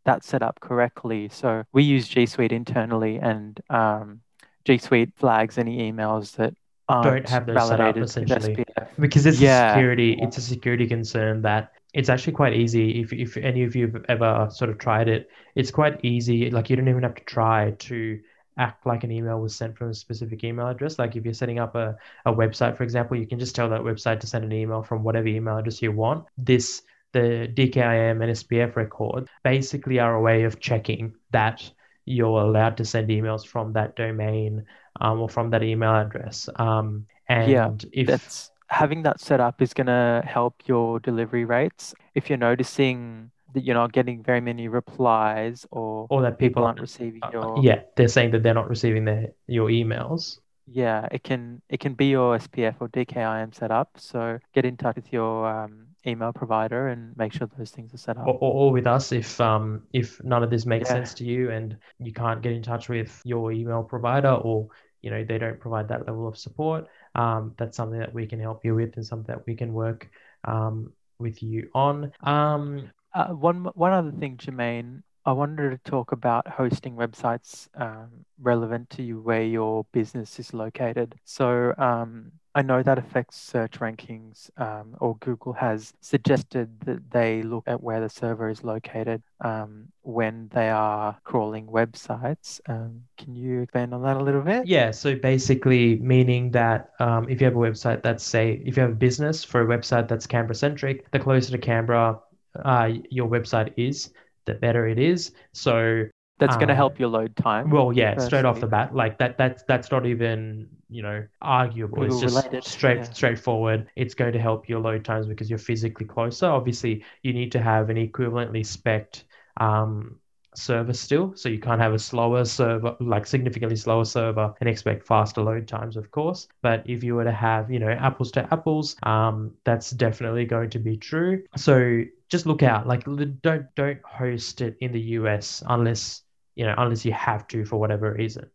that 0.04 0.24
set 0.24 0.42
up 0.42 0.60
correctly. 0.60 1.28
So 1.28 1.64
we 1.72 1.82
use 1.82 2.08
G 2.08 2.26
Suite 2.26 2.52
internally, 2.52 3.18
and 3.18 3.60
um, 3.70 4.20
G 4.64 4.78
Suite 4.78 5.10
flags 5.16 5.58
any 5.58 5.92
emails 5.92 6.36
that 6.36 6.54
aren't 6.88 7.24
Don't 7.24 7.28
have 7.28 7.46
those 7.46 7.68
set 7.68 7.80
up, 7.80 7.96
essentially. 7.96 8.64
Because 8.98 9.26
it's 9.26 9.40
Yeah. 9.40 9.66
a 9.66 9.70
security 9.70 10.18
it's 10.20 10.38
a 10.38 10.42
security 10.42 10.86
concern 10.86 11.42
that 11.42 11.72
it's 11.94 12.08
actually 12.08 12.32
quite 12.32 12.54
easy 12.54 13.00
if, 13.02 13.12
if 13.12 13.36
any 13.36 13.64
of 13.64 13.76
you 13.76 13.86
have 13.90 14.04
ever 14.08 14.48
sort 14.50 14.70
of 14.70 14.78
tried 14.78 15.08
it 15.08 15.28
it's 15.54 15.70
quite 15.70 16.02
easy 16.04 16.50
like 16.50 16.70
you 16.70 16.76
don't 16.76 16.88
even 16.88 17.02
have 17.02 17.14
to 17.14 17.24
try 17.24 17.70
to 17.78 18.18
act 18.58 18.84
like 18.86 19.02
an 19.04 19.10
email 19.10 19.40
was 19.40 19.54
sent 19.56 19.76
from 19.76 19.90
a 19.90 19.94
specific 19.94 20.44
email 20.44 20.68
address 20.68 20.98
like 20.98 21.16
if 21.16 21.24
you're 21.24 21.32
setting 21.34 21.58
up 21.58 21.74
a, 21.74 21.96
a 22.26 22.32
website 22.32 22.76
for 22.76 22.82
example 22.82 23.16
you 23.16 23.26
can 23.26 23.38
just 23.38 23.54
tell 23.54 23.68
that 23.70 23.80
website 23.80 24.20
to 24.20 24.26
send 24.26 24.44
an 24.44 24.52
email 24.52 24.82
from 24.82 25.02
whatever 25.02 25.26
email 25.28 25.56
address 25.56 25.80
you 25.82 25.92
want 25.92 26.24
this 26.36 26.82
the 27.12 27.48
DKIM 27.54 28.22
and 28.22 28.32
SPF 28.32 28.76
record 28.76 29.28
basically 29.42 29.98
are 29.98 30.14
a 30.14 30.20
way 30.20 30.44
of 30.44 30.60
checking 30.60 31.14
that 31.30 31.70
you're 32.04 32.40
allowed 32.40 32.76
to 32.78 32.84
send 32.84 33.08
emails 33.08 33.46
from 33.46 33.72
that 33.74 33.94
domain 33.96 34.64
um, 35.00 35.20
or 35.20 35.28
from 35.28 35.50
that 35.50 35.62
email 35.62 35.94
address 35.94 36.48
um, 36.56 37.06
and 37.28 37.50
Yeah, 37.50 37.70
if 37.92 38.06
That's 38.06 38.50
having 38.68 39.02
that 39.02 39.20
set 39.20 39.40
up 39.40 39.60
is 39.60 39.74
going 39.74 39.86
to 39.86 40.22
help 40.26 40.62
your 40.66 40.98
delivery 40.98 41.44
rates. 41.44 41.94
If 42.14 42.28
you're 42.28 42.38
noticing 42.38 43.30
that 43.54 43.64
you're 43.64 43.74
not 43.74 43.92
getting 43.92 44.22
very 44.22 44.40
many 44.40 44.68
replies 44.68 45.66
or 45.70 46.06
or 46.08 46.22
that 46.22 46.38
people 46.38 46.62
people 46.62 46.64
aren't 46.64 46.80
receiving 46.80 47.20
uh, 47.22 47.30
your 47.32 47.62
yeah 47.62 47.82
they're 47.96 48.08
saying 48.08 48.30
that 48.30 48.42
they're 48.42 48.54
not 48.54 48.68
receiving 48.68 49.04
their 49.04 49.28
your 49.46 49.68
emails 49.68 50.38
Yeah, 50.66 51.08
it 51.10 51.22
can 51.24 51.60
it 51.68 51.80
can 51.80 51.94
be 51.94 52.06
your 52.06 52.38
SPF 52.38 52.76
or 52.80 52.88
DKIM 52.88 53.54
set 53.54 53.70
up. 53.70 53.90
So 53.98 54.38
get 54.54 54.64
in 54.64 54.76
touch 54.76 54.96
with 54.96 55.12
your 55.12 55.46
um, 55.46 55.88
email 56.06 56.32
provider 56.32 56.88
and 56.88 57.16
make 57.16 57.32
sure 57.32 57.48
those 57.58 57.70
things 57.70 57.94
are 57.94 57.98
set 57.98 58.16
up. 58.16 58.26
or, 58.26 58.38
or, 58.40 58.72
with 58.72 58.86
us 58.86 59.12
if 59.12 59.40
um 59.40 59.82
if 59.92 60.22
none 60.24 60.42
of 60.42 60.50
this 60.50 60.66
makes 60.66 60.88
Yeah. 60.88 60.94
sense 60.94 61.14
to 61.14 61.24
you 61.24 61.50
and 61.50 61.76
you 61.98 62.12
can't 62.12 62.42
get 62.42 62.52
in 62.52 62.62
touch 62.62 62.88
with 62.88 63.20
your 63.24 63.52
email 63.52 63.82
provider 63.82 64.30
or 64.32 64.68
you 65.02 65.10
know 65.10 65.24
they 65.24 65.38
don't 65.38 65.58
provide 65.60 65.88
that 65.88 66.06
level 66.06 66.28
of 66.28 66.36
support 66.36 66.86
um 67.14 67.54
that's 67.58 67.76
something 67.76 67.98
that 67.98 68.12
we 68.12 68.26
can 68.26 68.40
help 68.40 68.64
you 68.64 68.74
with 68.74 68.96
and 68.96 69.06
something 69.06 69.34
that 69.34 69.44
we 69.46 69.54
can 69.54 69.72
work 69.72 70.08
um 70.44 70.92
with 71.18 71.42
you 71.42 71.68
on 71.74 72.12
um 72.24 72.90
Uh, 73.14 73.28
one 73.28 73.64
one 73.74 73.92
other 73.92 74.10
thing, 74.10 74.38
Jermaine, 74.38 75.02
I 75.24 75.32
wanted 75.32 75.70
to 75.70 75.90
talk 75.90 76.12
about 76.12 76.48
hosting 76.48 76.96
websites 76.96 77.68
um, 77.74 78.08
relevant 78.40 78.90
to 78.90 79.02
you 79.02 79.20
where 79.20 79.44
your 79.44 79.86
business 79.92 80.38
is 80.40 80.52
located. 80.52 81.14
So 81.24 81.74
um, 81.78 82.32
I 82.54 82.62
know 82.62 82.82
that 82.82 82.98
affects 82.98 83.40
search 83.40 83.78
rankings, 83.78 84.50
um, 84.60 84.96
or 85.00 85.16
Google 85.18 85.54
has 85.54 85.94
suggested 86.00 86.68
that 86.80 87.10
they 87.10 87.42
look 87.42 87.64
at 87.66 87.82
where 87.82 88.00
the 88.00 88.10
server 88.10 88.50
is 88.50 88.62
located 88.62 89.22
um, 89.40 89.86
when 90.02 90.50
they 90.52 90.68
are 90.68 91.16
crawling 91.24 91.66
websites. 91.66 92.60
Um, 92.68 93.04
can 93.16 93.34
you 93.34 93.62
expand 93.62 93.94
on 93.94 94.02
that 94.02 94.16
a 94.16 94.22
little 94.22 94.42
bit? 94.42 94.66
Yeah, 94.66 94.90
so 94.90 95.14
basically 95.14 95.96
meaning 95.96 96.50
that 96.50 96.90
um, 96.98 97.28
if 97.28 97.40
you 97.40 97.44
have 97.46 97.56
a 97.56 97.60
website 97.60 98.02
that's 98.02 98.24
say 98.24 98.60
if 98.66 98.76
you 98.76 98.82
have 98.82 98.92
a 98.92 98.96
business 98.96 99.44
for 99.44 99.62
a 99.62 99.66
website 99.66 100.08
that's 100.08 100.26
Canberra 100.26 100.56
centric, 100.56 101.10
the 101.12 101.18
closer 101.18 101.52
to 101.52 101.58
Canberra 101.58 102.18
uh, 102.56 102.90
your 103.08 103.28
website 103.28 103.72
is, 103.78 104.10
the 104.44 104.54
better 104.54 104.86
it 104.86 104.98
is. 104.98 105.32
So 105.52 106.04
That's 106.38 106.56
going 106.56 106.68
to 106.68 106.74
help 106.74 106.98
your 106.98 107.08
load 107.08 107.36
time. 107.36 107.70
well, 107.70 107.92
yeah, 107.92 108.18
straight 108.18 108.44
off 108.44 108.60
the 108.60 108.66
bat, 108.66 108.94
like 108.94 109.18
that 109.18 109.38
that's 109.38 109.62
that's 109.64 109.90
not 109.90 110.06
even, 110.06 110.68
you 110.88 111.02
know, 111.02 111.26
arguable. 111.40 112.02
It's 112.04 112.20
just 112.20 112.34
related, 112.36 112.64
straight 112.64 112.98
yeah. 112.98 113.12
straightforward. 113.12 113.88
It's 113.96 114.14
going 114.14 114.32
to 114.32 114.40
help 114.40 114.68
your 114.68 114.80
load 114.80 115.04
times 115.04 115.26
because 115.26 115.48
you're 115.48 115.58
physically 115.58 116.06
closer. 116.06 116.46
Obviously, 116.46 117.04
you 117.22 117.32
need 117.32 117.52
to 117.52 117.60
have 117.62 117.90
an 117.90 117.96
equivalently 117.96 118.64
spec 118.66 119.22
um 119.58 120.18
server 120.54 120.92
still. 120.92 121.32
So 121.34 121.48
you 121.48 121.58
can't 121.58 121.80
have 121.80 121.92
a 121.92 121.98
slower 121.98 122.44
server, 122.44 122.96
like 123.00 123.26
significantly 123.26 123.76
slower 123.76 124.04
server 124.04 124.54
and 124.60 124.68
expect 124.68 125.06
faster 125.06 125.42
load 125.42 125.68
times, 125.68 125.96
of 125.96 126.10
course. 126.10 126.48
But 126.62 126.82
if 126.86 127.02
you 127.02 127.14
were 127.14 127.24
to 127.24 127.32
have, 127.32 127.70
you 127.70 127.78
know, 127.78 127.90
apples 127.90 128.32
to 128.32 128.52
apples, 128.52 128.96
um, 129.02 129.52
that's 129.64 129.90
definitely 129.90 130.44
going 130.44 130.70
to 130.70 130.78
be 130.78 130.96
true. 130.96 131.42
So 131.56 132.02
just 132.28 132.46
look 132.46 132.62
out, 132.62 132.86
like 132.86 133.04
don't 133.42 133.66
don't 133.74 134.02
host 134.04 134.60
it 134.60 134.76
in 134.80 134.92
the 134.92 135.00
US 135.18 135.62
unless, 135.68 136.22
you 136.54 136.64
know, 136.64 136.74
unless 136.78 137.04
you 137.04 137.12
have 137.12 137.46
to 137.48 137.64
for 137.64 137.78
whatever 137.78 138.12
reason. 138.12 138.50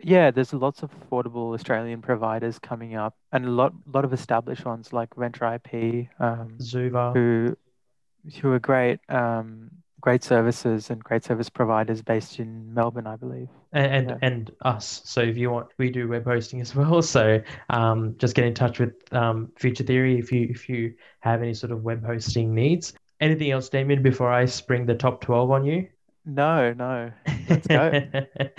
Yeah, 0.00 0.30
there's 0.30 0.52
lots 0.52 0.84
of 0.84 0.90
affordable 0.92 1.54
Australian 1.54 2.02
providers 2.02 2.60
coming 2.60 2.94
up, 2.94 3.16
and 3.32 3.44
a 3.44 3.50
lot 3.50 3.72
lot 3.84 4.04
of 4.04 4.12
established 4.12 4.64
ones 4.64 4.92
like 4.92 5.10
VentraIP, 5.10 6.08
um, 6.20 6.56
Zuver. 6.60 7.12
who 7.14 7.56
who 8.40 8.52
are 8.52 8.60
great 8.60 9.00
um, 9.08 9.70
great 10.00 10.22
services 10.22 10.90
and 10.90 11.02
great 11.02 11.24
service 11.24 11.48
providers 11.48 12.02
based 12.02 12.38
in 12.38 12.72
Melbourne, 12.72 13.06
I 13.06 13.16
believe. 13.16 13.48
and 13.72 13.86
and, 13.92 14.10
Yeah. 14.10 14.18
and 14.22 14.50
us. 14.62 15.02
So 15.04 15.20
if 15.20 15.36
you 15.36 15.50
want, 15.50 15.68
we 15.78 15.90
do 15.90 16.08
web 16.08 16.24
hosting 16.24 16.60
as 16.60 16.74
well. 16.76 17.02
So 17.02 17.40
um, 17.70 18.14
just 18.18 18.34
get 18.34 18.44
in 18.44 18.54
touch 18.54 18.78
with 18.78 18.94
um, 19.12 19.50
Future 19.56 19.84
Theory 19.84 20.18
if 20.18 20.30
you 20.32 20.46
if 20.50 20.68
you 20.68 20.94
have 21.20 21.42
any 21.42 21.54
sort 21.54 21.72
of 21.72 21.82
web 21.82 22.04
hosting 22.04 22.54
needs. 22.54 22.92
Anything 23.20 23.50
else, 23.50 23.68
Damien? 23.68 24.02
Before 24.02 24.30
I 24.32 24.44
spring 24.44 24.86
the 24.86 24.94
top 24.94 25.20
twelve 25.20 25.50
on 25.50 25.64
you. 25.64 25.88
No, 26.24 26.72
no. 26.74 27.10
Let's 27.48 27.66
go. 27.66 28.02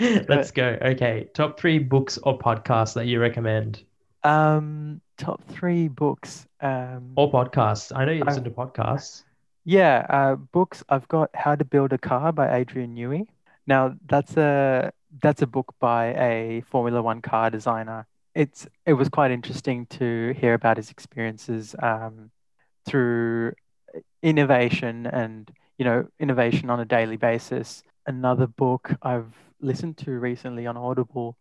Let's 0.28 0.50
go. 0.50 0.76
Okay, 0.82 1.28
top 1.34 1.58
three 1.60 1.78
books 1.78 2.18
or 2.24 2.36
podcasts 2.38 2.94
that 2.94 3.06
you 3.06 3.20
recommend, 3.20 3.84
Um, 4.24 5.00
top 5.16 5.40
three 5.48 5.86
books. 5.88 6.46
Um, 6.60 7.12
or 7.16 7.30
podcasts. 7.30 7.92
I 7.94 8.04
know 8.04 8.12
you 8.12 8.22
I- 8.22 8.26
listen 8.26 8.44
to 8.44 8.50
podcasts. 8.50 9.22
Yeah, 9.64 10.06
uh, 10.08 10.36
books. 10.36 10.82
I've 10.88 11.08
got 11.08 11.30
How 11.34 11.54
to 11.54 11.64
Build 11.64 11.92
a 11.92 11.98
Car 11.98 12.32
by 12.32 12.56
Adrian 12.56 12.94
Newey. 12.94 13.26
Now 13.66 13.94
that's 14.06 14.36
a 14.36 14.92
that's 15.22 15.42
a 15.42 15.46
book 15.46 15.74
by 15.80 16.14
a 16.14 16.62
Formula 16.62 17.02
One 17.02 17.20
car 17.22 17.50
designer. 17.50 18.06
It's 18.34 18.66
it 18.86 18.94
was 18.94 19.08
quite 19.08 19.30
interesting 19.30 19.86
to 19.86 20.32
hear 20.38 20.54
about 20.54 20.76
his 20.78 20.90
experiences 20.90 21.74
um, 21.82 22.30
through 22.86 23.52
innovation 24.22 25.06
and 25.06 25.50
you 25.78 25.84
know 25.84 26.06
innovation 26.18 26.70
on 26.70 26.80
a 26.80 26.84
daily 26.84 27.16
basis. 27.16 27.82
Another 28.06 28.46
book 28.46 28.92
I've 29.02 29.34
listened 29.60 29.98
to 29.98 30.12
recently 30.12 30.66
on 30.66 30.76
Audible. 30.76 31.36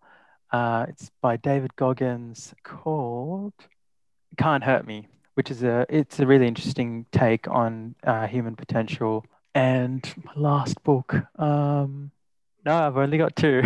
Uh, 0.52 0.88
it's 0.90 1.10
by 1.22 1.38
David 1.38 1.76
Goggins 1.76 2.54
called 2.64 3.54
Can't 4.38 4.64
Hurt 4.64 4.86
Me 4.86 5.08
which 5.40 5.50
is 5.50 5.64
a 5.64 5.86
it's 5.88 6.20
a 6.20 6.28
really 6.28 6.46
interesting 6.46 7.06
take 7.14 7.48
on 7.48 7.96
uh, 8.04 8.28
human 8.28 8.58
potential. 8.58 9.26
And 9.56 10.04
my 10.26 10.34
last 10.36 10.84
book, 10.84 11.16
um, 11.40 12.12
no, 12.66 12.76
I've 12.76 12.98
only 12.98 13.18
got 13.18 13.38
two. 13.38 13.62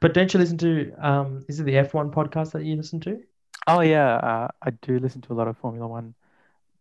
But 0.00 0.14
don't 0.14 0.32
you 0.32 0.40
listen 0.40 0.56
to 0.56 0.90
um? 0.98 1.44
Is 1.46 1.60
it 1.60 1.64
the 1.64 1.74
F1 1.74 2.14
podcast 2.14 2.52
that 2.52 2.64
you 2.64 2.76
listen 2.76 2.98
to? 3.00 3.20
oh 3.66 3.80
yeah, 3.80 4.14
uh, 4.14 4.48
I 4.62 4.70
do 4.70 4.98
listen 4.98 5.20
to 5.20 5.34
a 5.34 5.36
lot 5.36 5.48
of 5.48 5.58
Formula 5.58 5.86
One 5.86 6.14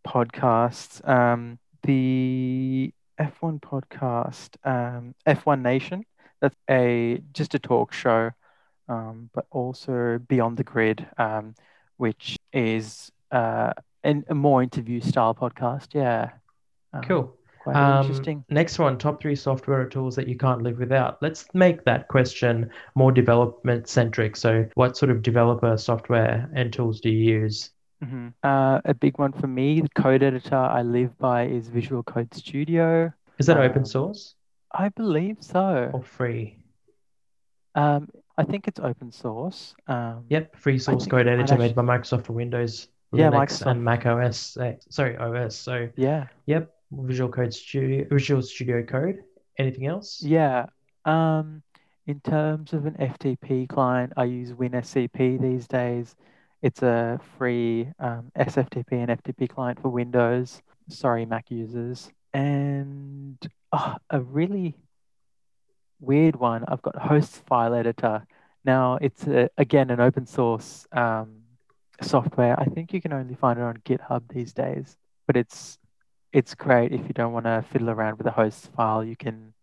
podcasts. 0.08 1.06
Um, 1.06 1.60
the 1.84 2.94
F1 3.20 3.60
podcast, 3.60 4.52
um, 4.64 5.14
F1 5.28 5.62
Nation. 5.62 6.06
That's 6.40 6.56
a 6.70 7.22
just 7.34 7.54
a 7.54 7.60
talk 7.60 7.92
show, 7.92 8.32
um, 8.88 9.30
but 9.34 9.46
also 9.52 10.20
Beyond 10.20 10.56
the 10.56 10.64
Grid, 10.64 11.06
um, 11.18 11.54
which 11.98 12.38
is 12.54 13.12
uh, 13.30 13.74
an, 14.04 14.24
a 14.30 14.36
more 14.36 14.64
interview 14.64 15.00
style 15.02 15.34
podcast. 15.36 15.94
Yeah. 15.94 16.32
Um, 16.94 17.02
Cool. 17.04 17.34
Quite 17.64 17.76
Um, 17.76 18.06
interesting. 18.06 18.46
next 18.50 18.80
one, 18.80 18.98
top 18.98 19.20
three 19.22 19.36
software 19.36 19.86
tools 19.90 20.16
that 20.16 20.28
you 20.28 20.38
can't 20.38 20.62
live 20.62 20.80
without. 20.80 21.22
Let's 21.22 21.46
make 21.54 21.84
that 21.84 22.08
question 22.08 22.70
more 22.96 23.12
development 23.12 23.90
centric. 23.90 24.38
So, 24.38 24.66
what 24.76 24.96
sort 24.96 25.10
of 25.12 25.22
developer 25.22 25.76
software 25.78 26.50
and 26.54 26.72
tools 26.72 27.02
do 27.02 27.10
you 27.10 27.40
use? 27.42 27.72
Mhm. 28.04 28.34
Uh, 28.44 28.80
a 28.86 28.94
big 28.94 29.18
one 29.18 29.34
for 29.34 29.48
me, 29.48 29.82
the 29.82 29.90
code 29.90 30.24
editor 30.24 30.56
I 30.56 30.84
live 30.84 31.18
by 31.18 31.48
is 31.48 31.68
Visual 31.68 32.04
Code 32.04 32.34
Studio. 32.34 33.12
Is 33.38 33.48
that 33.48 33.58
open 33.58 33.80
Um, 33.80 33.86
source 33.86 34.36
I 34.72 34.90
believe 34.90 35.38
so. 35.42 35.90
or 35.94 36.04
free? 36.04 36.60
Um, 37.76 38.08
I 38.38 38.44
think 38.44 38.68
it's 38.68 38.80
open 38.80 39.12
source. 39.12 39.76
Um, 39.88 40.26
Yep, 40.30 40.56
free 40.56 40.78
source 40.80 41.06
code 41.08 41.28
editor 41.28 41.58
made 41.58 41.76
by 41.76 41.82
Microsoft 41.82 42.26
for 42.26 42.34
Windows, 42.34 42.88
Yeah, 43.14 43.32
Linux, 43.32 43.66
and 43.66 43.84
Mac 43.84 44.06
OS. 44.06 44.58
eh, 44.58 44.76
Sorry, 44.90 45.18
OS. 45.18 45.56
So, 45.56 45.90
Yeah. 45.96 46.28
yep, 46.46 46.74
Visual 46.92 47.30
Code 47.32 47.54
Studio, 47.54 48.06
Visual 48.10 48.42
Studio 48.42 48.84
Code. 48.84 49.24
Anything 49.58 49.88
else? 49.88 50.22
Yeah. 50.22 50.68
Um, 51.06 51.64
in 52.06 52.20
terms 52.22 52.74
of 52.74 52.86
an 52.86 52.96
FTP 53.00 53.68
client, 53.68 54.14
I 54.18 54.26
use 54.26 54.52
WinSCP 54.54 55.38
these 55.38 55.68
days. 55.68 56.16
It's 56.62 56.82
a 56.84 57.20
free 57.38 57.90
um, 58.00 58.32
SFTP 58.38 58.92
and 58.94 59.10
FTP 59.10 59.50
client 59.50 59.82
for 59.82 59.90
Windows. 59.90 60.62
Sorry, 60.90 61.26
Mac 61.26 61.50
users. 61.52 62.10
And 62.34 63.38
oh, 63.72 63.96
a 64.10 64.22
really 64.22 64.76
weird 66.00 66.36
one. 66.36 66.66
I've 66.68 66.82
got 66.82 66.96
Host 66.96 67.44
File 67.46 67.74
Editor. 67.74 68.26
Now, 68.64 68.98
it's 69.02 69.26
a, 69.28 69.50
again 69.58 69.90
an 69.92 70.00
open 70.00 70.26
source 70.26 70.88
um, 70.92 71.42
software. 72.02 72.60
I 72.60 72.66
think 72.66 72.94
you 72.94 73.02
can 73.02 73.14
only 73.14 73.36
find 73.36 73.60
it 73.60 73.64
on 73.64 73.78
GitHub 73.86 74.24
these 74.30 74.54
days, 74.54 74.96
but 75.26 75.38
it's 75.38 75.78
it's 76.34 76.54
great 76.56 76.92
if 76.92 77.02
you 77.08 77.14
don't 77.14 77.34
want 77.34 77.46
to 77.46 77.64
fiddle 77.72 77.90
around 77.90 78.18
with 78.18 78.28
a 78.28 78.32
host 78.32 78.70
file. 78.76 79.04
You 79.04 79.16
can 79.16 79.54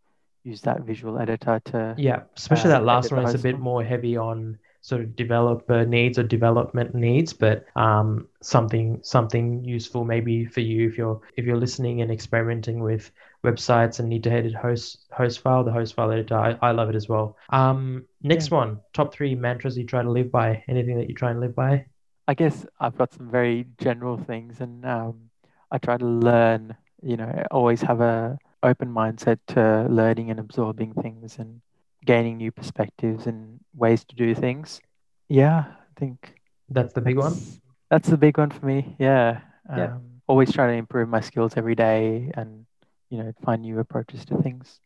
use 0.45 0.61
that 0.63 0.83
visual 0.83 1.19
editor 1.19 1.61
to 1.67 1.95
Yeah, 1.99 2.23
especially 2.37 2.71
uh, 2.71 2.79
that 2.79 2.85
last 2.85 3.13
one 3.13 3.25
is 3.27 3.35
a 3.35 3.39
bit 3.39 3.59
more 3.59 3.83
heavy 3.83 4.17
on 4.17 4.59
sort 4.85 5.01
of 5.01 5.17
developer 5.17 5.87
needs 5.87 6.19
or 6.19 6.23
development 6.23 6.95
needs, 6.95 7.33
but 7.33 7.65
um, 7.75 8.29
something 8.43 9.01
something 9.03 9.65
useful 9.65 10.05
maybe 10.05 10.45
for 10.45 10.61
you 10.61 10.87
if 10.87 10.99
you're 10.99 11.21
if 11.37 11.47
you're 11.47 11.57
listening 11.57 12.03
and 12.03 12.13
experimenting 12.13 12.81
with 12.81 13.11
websites 13.43 13.99
and 13.99 14.11
need 14.11 14.23
to 14.25 14.31
edit 14.31 14.55
host 14.55 15.07
host 15.11 15.41
file, 15.41 15.65
the 15.65 15.73
host 15.73 15.95
file 15.95 16.13
editor. 16.13 16.37
I, 16.37 16.59
I 16.61 16.73
love 16.73 16.91
it 16.91 16.97
as 16.97 17.09
well. 17.09 17.39
Um, 17.49 18.05
next 18.23 18.51
one, 18.51 18.81
top 18.93 19.15
three 19.15 19.35
mantras 19.35 19.79
you 19.79 19.87
try 19.87 20.03
to 20.03 20.11
live 20.11 20.31
by. 20.31 20.63
Anything 20.69 20.99
that 20.99 21.09
you 21.09 21.15
try 21.15 21.31
and 21.31 21.41
live 21.41 21.55
by? 21.55 21.87
I 22.27 22.35
guess 22.35 22.67
I've 22.81 22.97
got 22.97 23.13
some 23.13 23.31
very 23.31 23.67
general 23.79 24.17
things, 24.17 24.61
and 24.61 24.85
um, 24.85 25.31
I 25.71 25.79
try 25.79 25.97
to 25.97 26.07
learn. 26.07 26.77
You 27.03 27.19
know, 27.19 27.45
always 27.51 27.83
have 27.83 28.01
a 28.01 28.39
open 28.63 28.89
mindset 28.89 29.39
to 29.49 29.87
learning 29.91 30.31
and 30.31 30.41
absorbing 30.41 30.95
things 30.95 31.39
and 31.39 31.61
gaining 32.05 32.39
new 32.39 32.51
perspectives 32.51 33.27
and 33.27 33.61
ways 33.75 34.05
to 34.05 34.17
do 34.17 34.35
things. 34.35 34.81
Yeah, 35.29 35.65
I 35.69 36.01
think 36.01 36.35
That's 36.71 36.93
the 36.95 37.01
big 37.01 37.19
one. 37.19 37.35
that's, 37.91 38.09
the 38.09 38.17
big 38.17 38.39
one 38.39 38.51
for 38.51 38.65
me. 38.65 38.97
Yeah. 38.99 39.41
Yeah. 39.69 39.95
Um, 39.95 40.21
always 40.27 40.53
trying 40.53 40.71
to 40.71 40.79
improve 40.79 41.09
my 41.09 41.21
skills 41.21 41.55
every 41.57 41.75
day 41.75 42.31
and 42.35 42.67
you 43.11 43.23
know 43.23 43.33
find 43.45 43.63
new 43.63 43.79
approaches 43.79 44.25
to 44.27 44.37
things. 44.43 44.81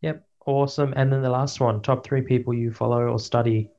Yep, 0.00 0.24
awesome. 0.46 0.92
And 0.96 1.12
then 1.12 1.22
the 1.22 1.30
last 1.30 1.60
one, 1.60 1.82
top 1.82 2.04
three 2.04 2.22
people 2.22 2.54
you 2.54 2.72
follow 2.72 3.02
or 3.02 3.18
study, 3.18 3.70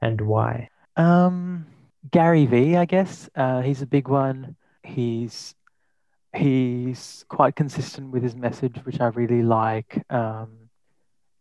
and 0.00 0.20
why. 0.20 0.68
Um, 0.96 1.66
Gary 2.10 2.46
V, 2.46 2.76
I 2.76 2.84
guess. 2.84 3.28
Uh, 3.34 3.60
he's 3.62 3.82
a 3.82 3.86
big 3.86 4.08
one. 4.08 4.56
He's 4.82 5.54
he's 6.34 7.24
quite 7.28 7.56
consistent 7.56 8.10
with 8.10 8.22
his 8.22 8.36
message, 8.36 8.76
which 8.84 9.00
I 9.00 9.06
really 9.08 9.42
like. 9.42 10.04
Um, 10.10 10.68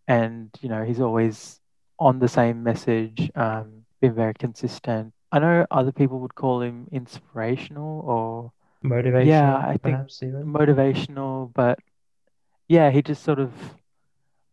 and 0.07 0.49
you 0.61 0.69
know, 0.69 0.83
he's 0.83 1.01
always 1.01 1.59
on 1.99 2.19
the 2.19 2.27
same 2.27 2.63
message. 2.63 3.29
Um, 3.35 3.85
been 4.01 4.13
very 4.13 4.33
consistent. 4.33 5.13
I 5.31 5.39
know 5.39 5.65
other 5.71 5.91
people 5.91 6.19
would 6.19 6.35
call 6.35 6.61
him 6.61 6.87
inspirational 6.91 8.01
or 8.01 8.51
Motivational, 8.83 9.25
Yeah, 9.25 9.57
I 9.57 9.77
think 9.77 9.97
even. 10.21 10.45
motivational, 10.45 11.51
but 11.53 11.79
yeah, 12.67 12.91
he 12.91 13.01
just 13.01 13.23
sort 13.23 13.39
of 13.39 13.51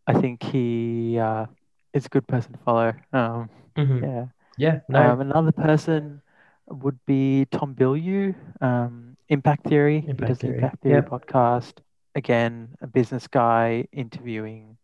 I 0.07 0.14
think 0.20 0.42
he 0.42 1.18
uh, 1.18 1.46
is 1.92 2.07
a 2.07 2.09
good 2.09 2.27
person 2.27 2.53
to 2.53 2.59
follow. 2.59 2.94
Um, 3.12 3.51
Mhm. 3.77 4.03
yeah. 4.03 4.27
Yeah, 4.59 4.81
no, 4.88 5.12
Um, 5.12 5.21
another 5.21 5.53
person 5.53 6.23
would 6.69 6.99
be 7.07 7.47
Tom 7.51 7.75
Bilyeu, 7.75 8.35
um, 8.61 9.17
Impact 9.29 9.65
Theory. 9.65 10.01
he 10.01 10.09
Impact 10.11 10.29
does 10.29 10.38
the 10.38 10.55
Impact 10.55 10.83
Theory 10.83 11.03
podcast. 11.03 11.79
Again, 12.15 12.77
a 12.81 12.87
business 12.87 13.27
guy 13.27 13.87
interviewing 13.93 14.77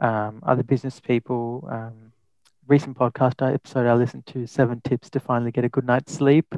um, 0.00 0.42
other 0.42 0.62
business 0.62 0.98
people. 1.00 1.68
Um, 1.70 2.12
recent 2.66 2.96
podcast 2.96 3.42
episode 3.54 3.86
I 3.86 3.94
listened 3.94 4.26
to, 4.26 4.46
Seven 4.46 4.80
Tips 4.80 5.10
to 5.10 5.20
Finally 5.20 5.50
Get 5.52 5.64
a 5.64 5.68
Good 5.68 5.84
Night's 5.84 6.12
Sleep. 6.14 6.54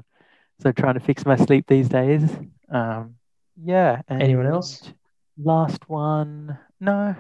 So 0.61 0.71
trying 0.71 0.95
to 0.95 1.01
fix 1.01 1.27
my 1.27 1.37
sleep 1.37 1.67
these 1.67 1.89
days. 1.89 2.31
Um, 2.71 3.17
yeah. 3.63 4.03
Anyone 4.09 4.47
else? 4.47 4.93
Last 5.43 5.89
one. 5.89 6.57
No, 6.79 7.17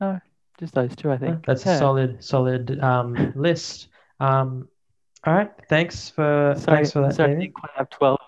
no, 0.00 0.20
just 0.58 0.74
those 0.74 0.94
two, 0.96 1.10
I 1.10 1.18
think. 1.18 1.44
that's 1.44 1.66
a 1.66 1.78
solid, 1.78 2.24
solid 2.24 2.80
um, 2.80 3.32
list. 3.36 3.88
Um, 4.20 4.68
all 5.26 5.34
right, 5.34 5.50
thanks 5.68 6.08
for 6.08 6.54
Sorry, 6.56 6.76
thanks 6.76 6.92
for 6.92 7.02
that, 7.02 7.14
sorry, 7.14 7.32
I 7.32 7.34
didn't 7.40 7.54
quite 7.54 7.72
have 7.74 7.90
12. 7.90 8.18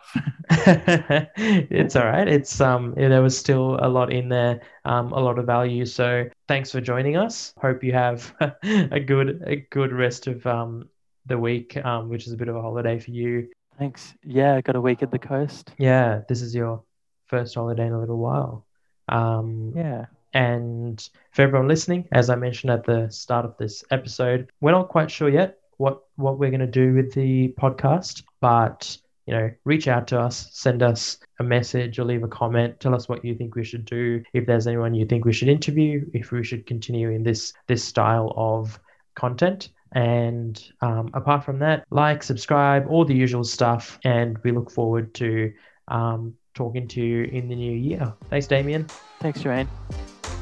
It's 1.70 1.94
all 1.94 2.06
right. 2.06 2.26
It's 2.26 2.60
um 2.60 2.94
there 2.96 3.22
was 3.22 3.38
still 3.38 3.78
a 3.80 3.88
lot 3.88 4.12
in 4.12 4.28
there, 4.28 4.60
um, 4.84 5.12
a 5.12 5.20
lot 5.20 5.38
of 5.38 5.46
value. 5.46 5.84
So 5.84 6.28
thanks 6.48 6.72
for 6.72 6.80
joining 6.80 7.16
us. 7.16 7.52
Hope 7.60 7.84
you 7.84 7.92
have 7.92 8.34
a 8.62 8.98
good 9.00 9.42
a 9.46 9.56
good 9.70 9.92
rest 9.92 10.26
of 10.26 10.46
um 10.46 10.88
the 11.26 11.38
week, 11.38 11.76
um, 11.84 12.08
which 12.08 12.26
is 12.26 12.32
a 12.32 12.36
bit 12.36 12.48
of 12.48 12.56
a 12.56 12.62
holiday 12.62 12.98
for 12.98 13.10
you. 13.10 13.48
Thanks. 13.78 14.14
Yeah, 14.24 14.56
I 14.56 14.60
got 14.60 14.74
a 14.74 14.80
week 14.80 15.02
at 15.02 15.12
the 15.12 15.18
coast. 15.18 15.72
Yeah, 15.78 16.22
this 16.28 16.42
is 16.42 16.54
your 16.54 16.82
first 17.26 17.54
holiday 17.54 17.86
in 17.86 17.92
a 17.92 18.00
little 18.00 18.18
while. 18.18 18.66
Um, 19.08 19.72
Yeah. 19.76 20.06
And 20.34 21.08
for 21.32 21.42
everyone 21.42 21.68
listening, 21.68 22.06
as 22.12 22.28
I 22.28 22.34
mentioned 22.34 22.70
at 22.70 22.84
the 22.84 23.08
start 23.10 23.44
of 23.46 23.56
this 23.56 23.82
episode, 23.90 24.50
we're 24.60 24.72
not 24.72 24.88
quite 24.88 25.10
sure 25.10 25.28
yet 25.28 25.58
what 25.78 26.02
what 26.16 26.38
we're 26.38 26.50
going 26.50 26.60
to 26.60 26.66
do 26.66 26.92
with 26.92 27.12
the 27.14 27.54
podcast, 27.58 28.22
but 28.40 28.98
you 29.26 29.34
know, 29.34 29.50
reach 29.64 29.88
out 29.88 30.08
to 30.08 30.18
us, 30.18 30.48
send 30.52 30.82
us 30.82 31.18
a 31.38 31.44
message 31.44 31.98
or 31.98 32.04
leave 32.04 32.22
a 32.22 32.28
comment, 32.28 32.80
tell 32.80 32.94
us 32.94 33.10
what 33.10 33.22
you 33.24 33.34
think 33.34 33.54
we 33.54 33.64
should 33.64 33.84
do, 33.84 34.22
if 34.32 34.46
there's 34.46 34.66
anyone 34.66 34.94
you 34.94 35.04
think 35.04 35.26
we 35.26 35.34
should 35.34 35.48
interview, 35.48 36.02
if 36.14 36.32
we 36.32 36.42
should 36.42 36.66
continue 36.66 37.10
in 37.10 37.22
this 37.22 37.52
this 37.66 37.84
style 37.84 38.32
of 38.36 38.80
content. 39.14 39.70
And 39.92 40.62
um, 40.80 41.10
apart 41.14 41.44
from 41.44 41.58
that, 41.60 41.84
like, 41.90 42.22
subscribe, 42.22 42.86
all 42.88 43.04
the 43.04 43.14
usual 43.14 43.44
stuff, 43.44 43.98
and 44.04 44.38
we 44.44 44.52
look 44.52 44.70
forward 44.70 45.14
to 45.14 45.52
um, 45.88 46.34
talking 46.54 46.88
to 46.88 47.02
you 47.02 47.24
in 47.24 47.48
the 47.48 47.56
new 47.56 47.72
year. 47.72 48.12
Thanks, 48.30 48.46
Damien. 48.46 48.86
Thanks, 49.20 49.42
Jermaine. 49.42 49.68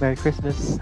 Merry 0.00 0.16
Christmas. 0.16 0.78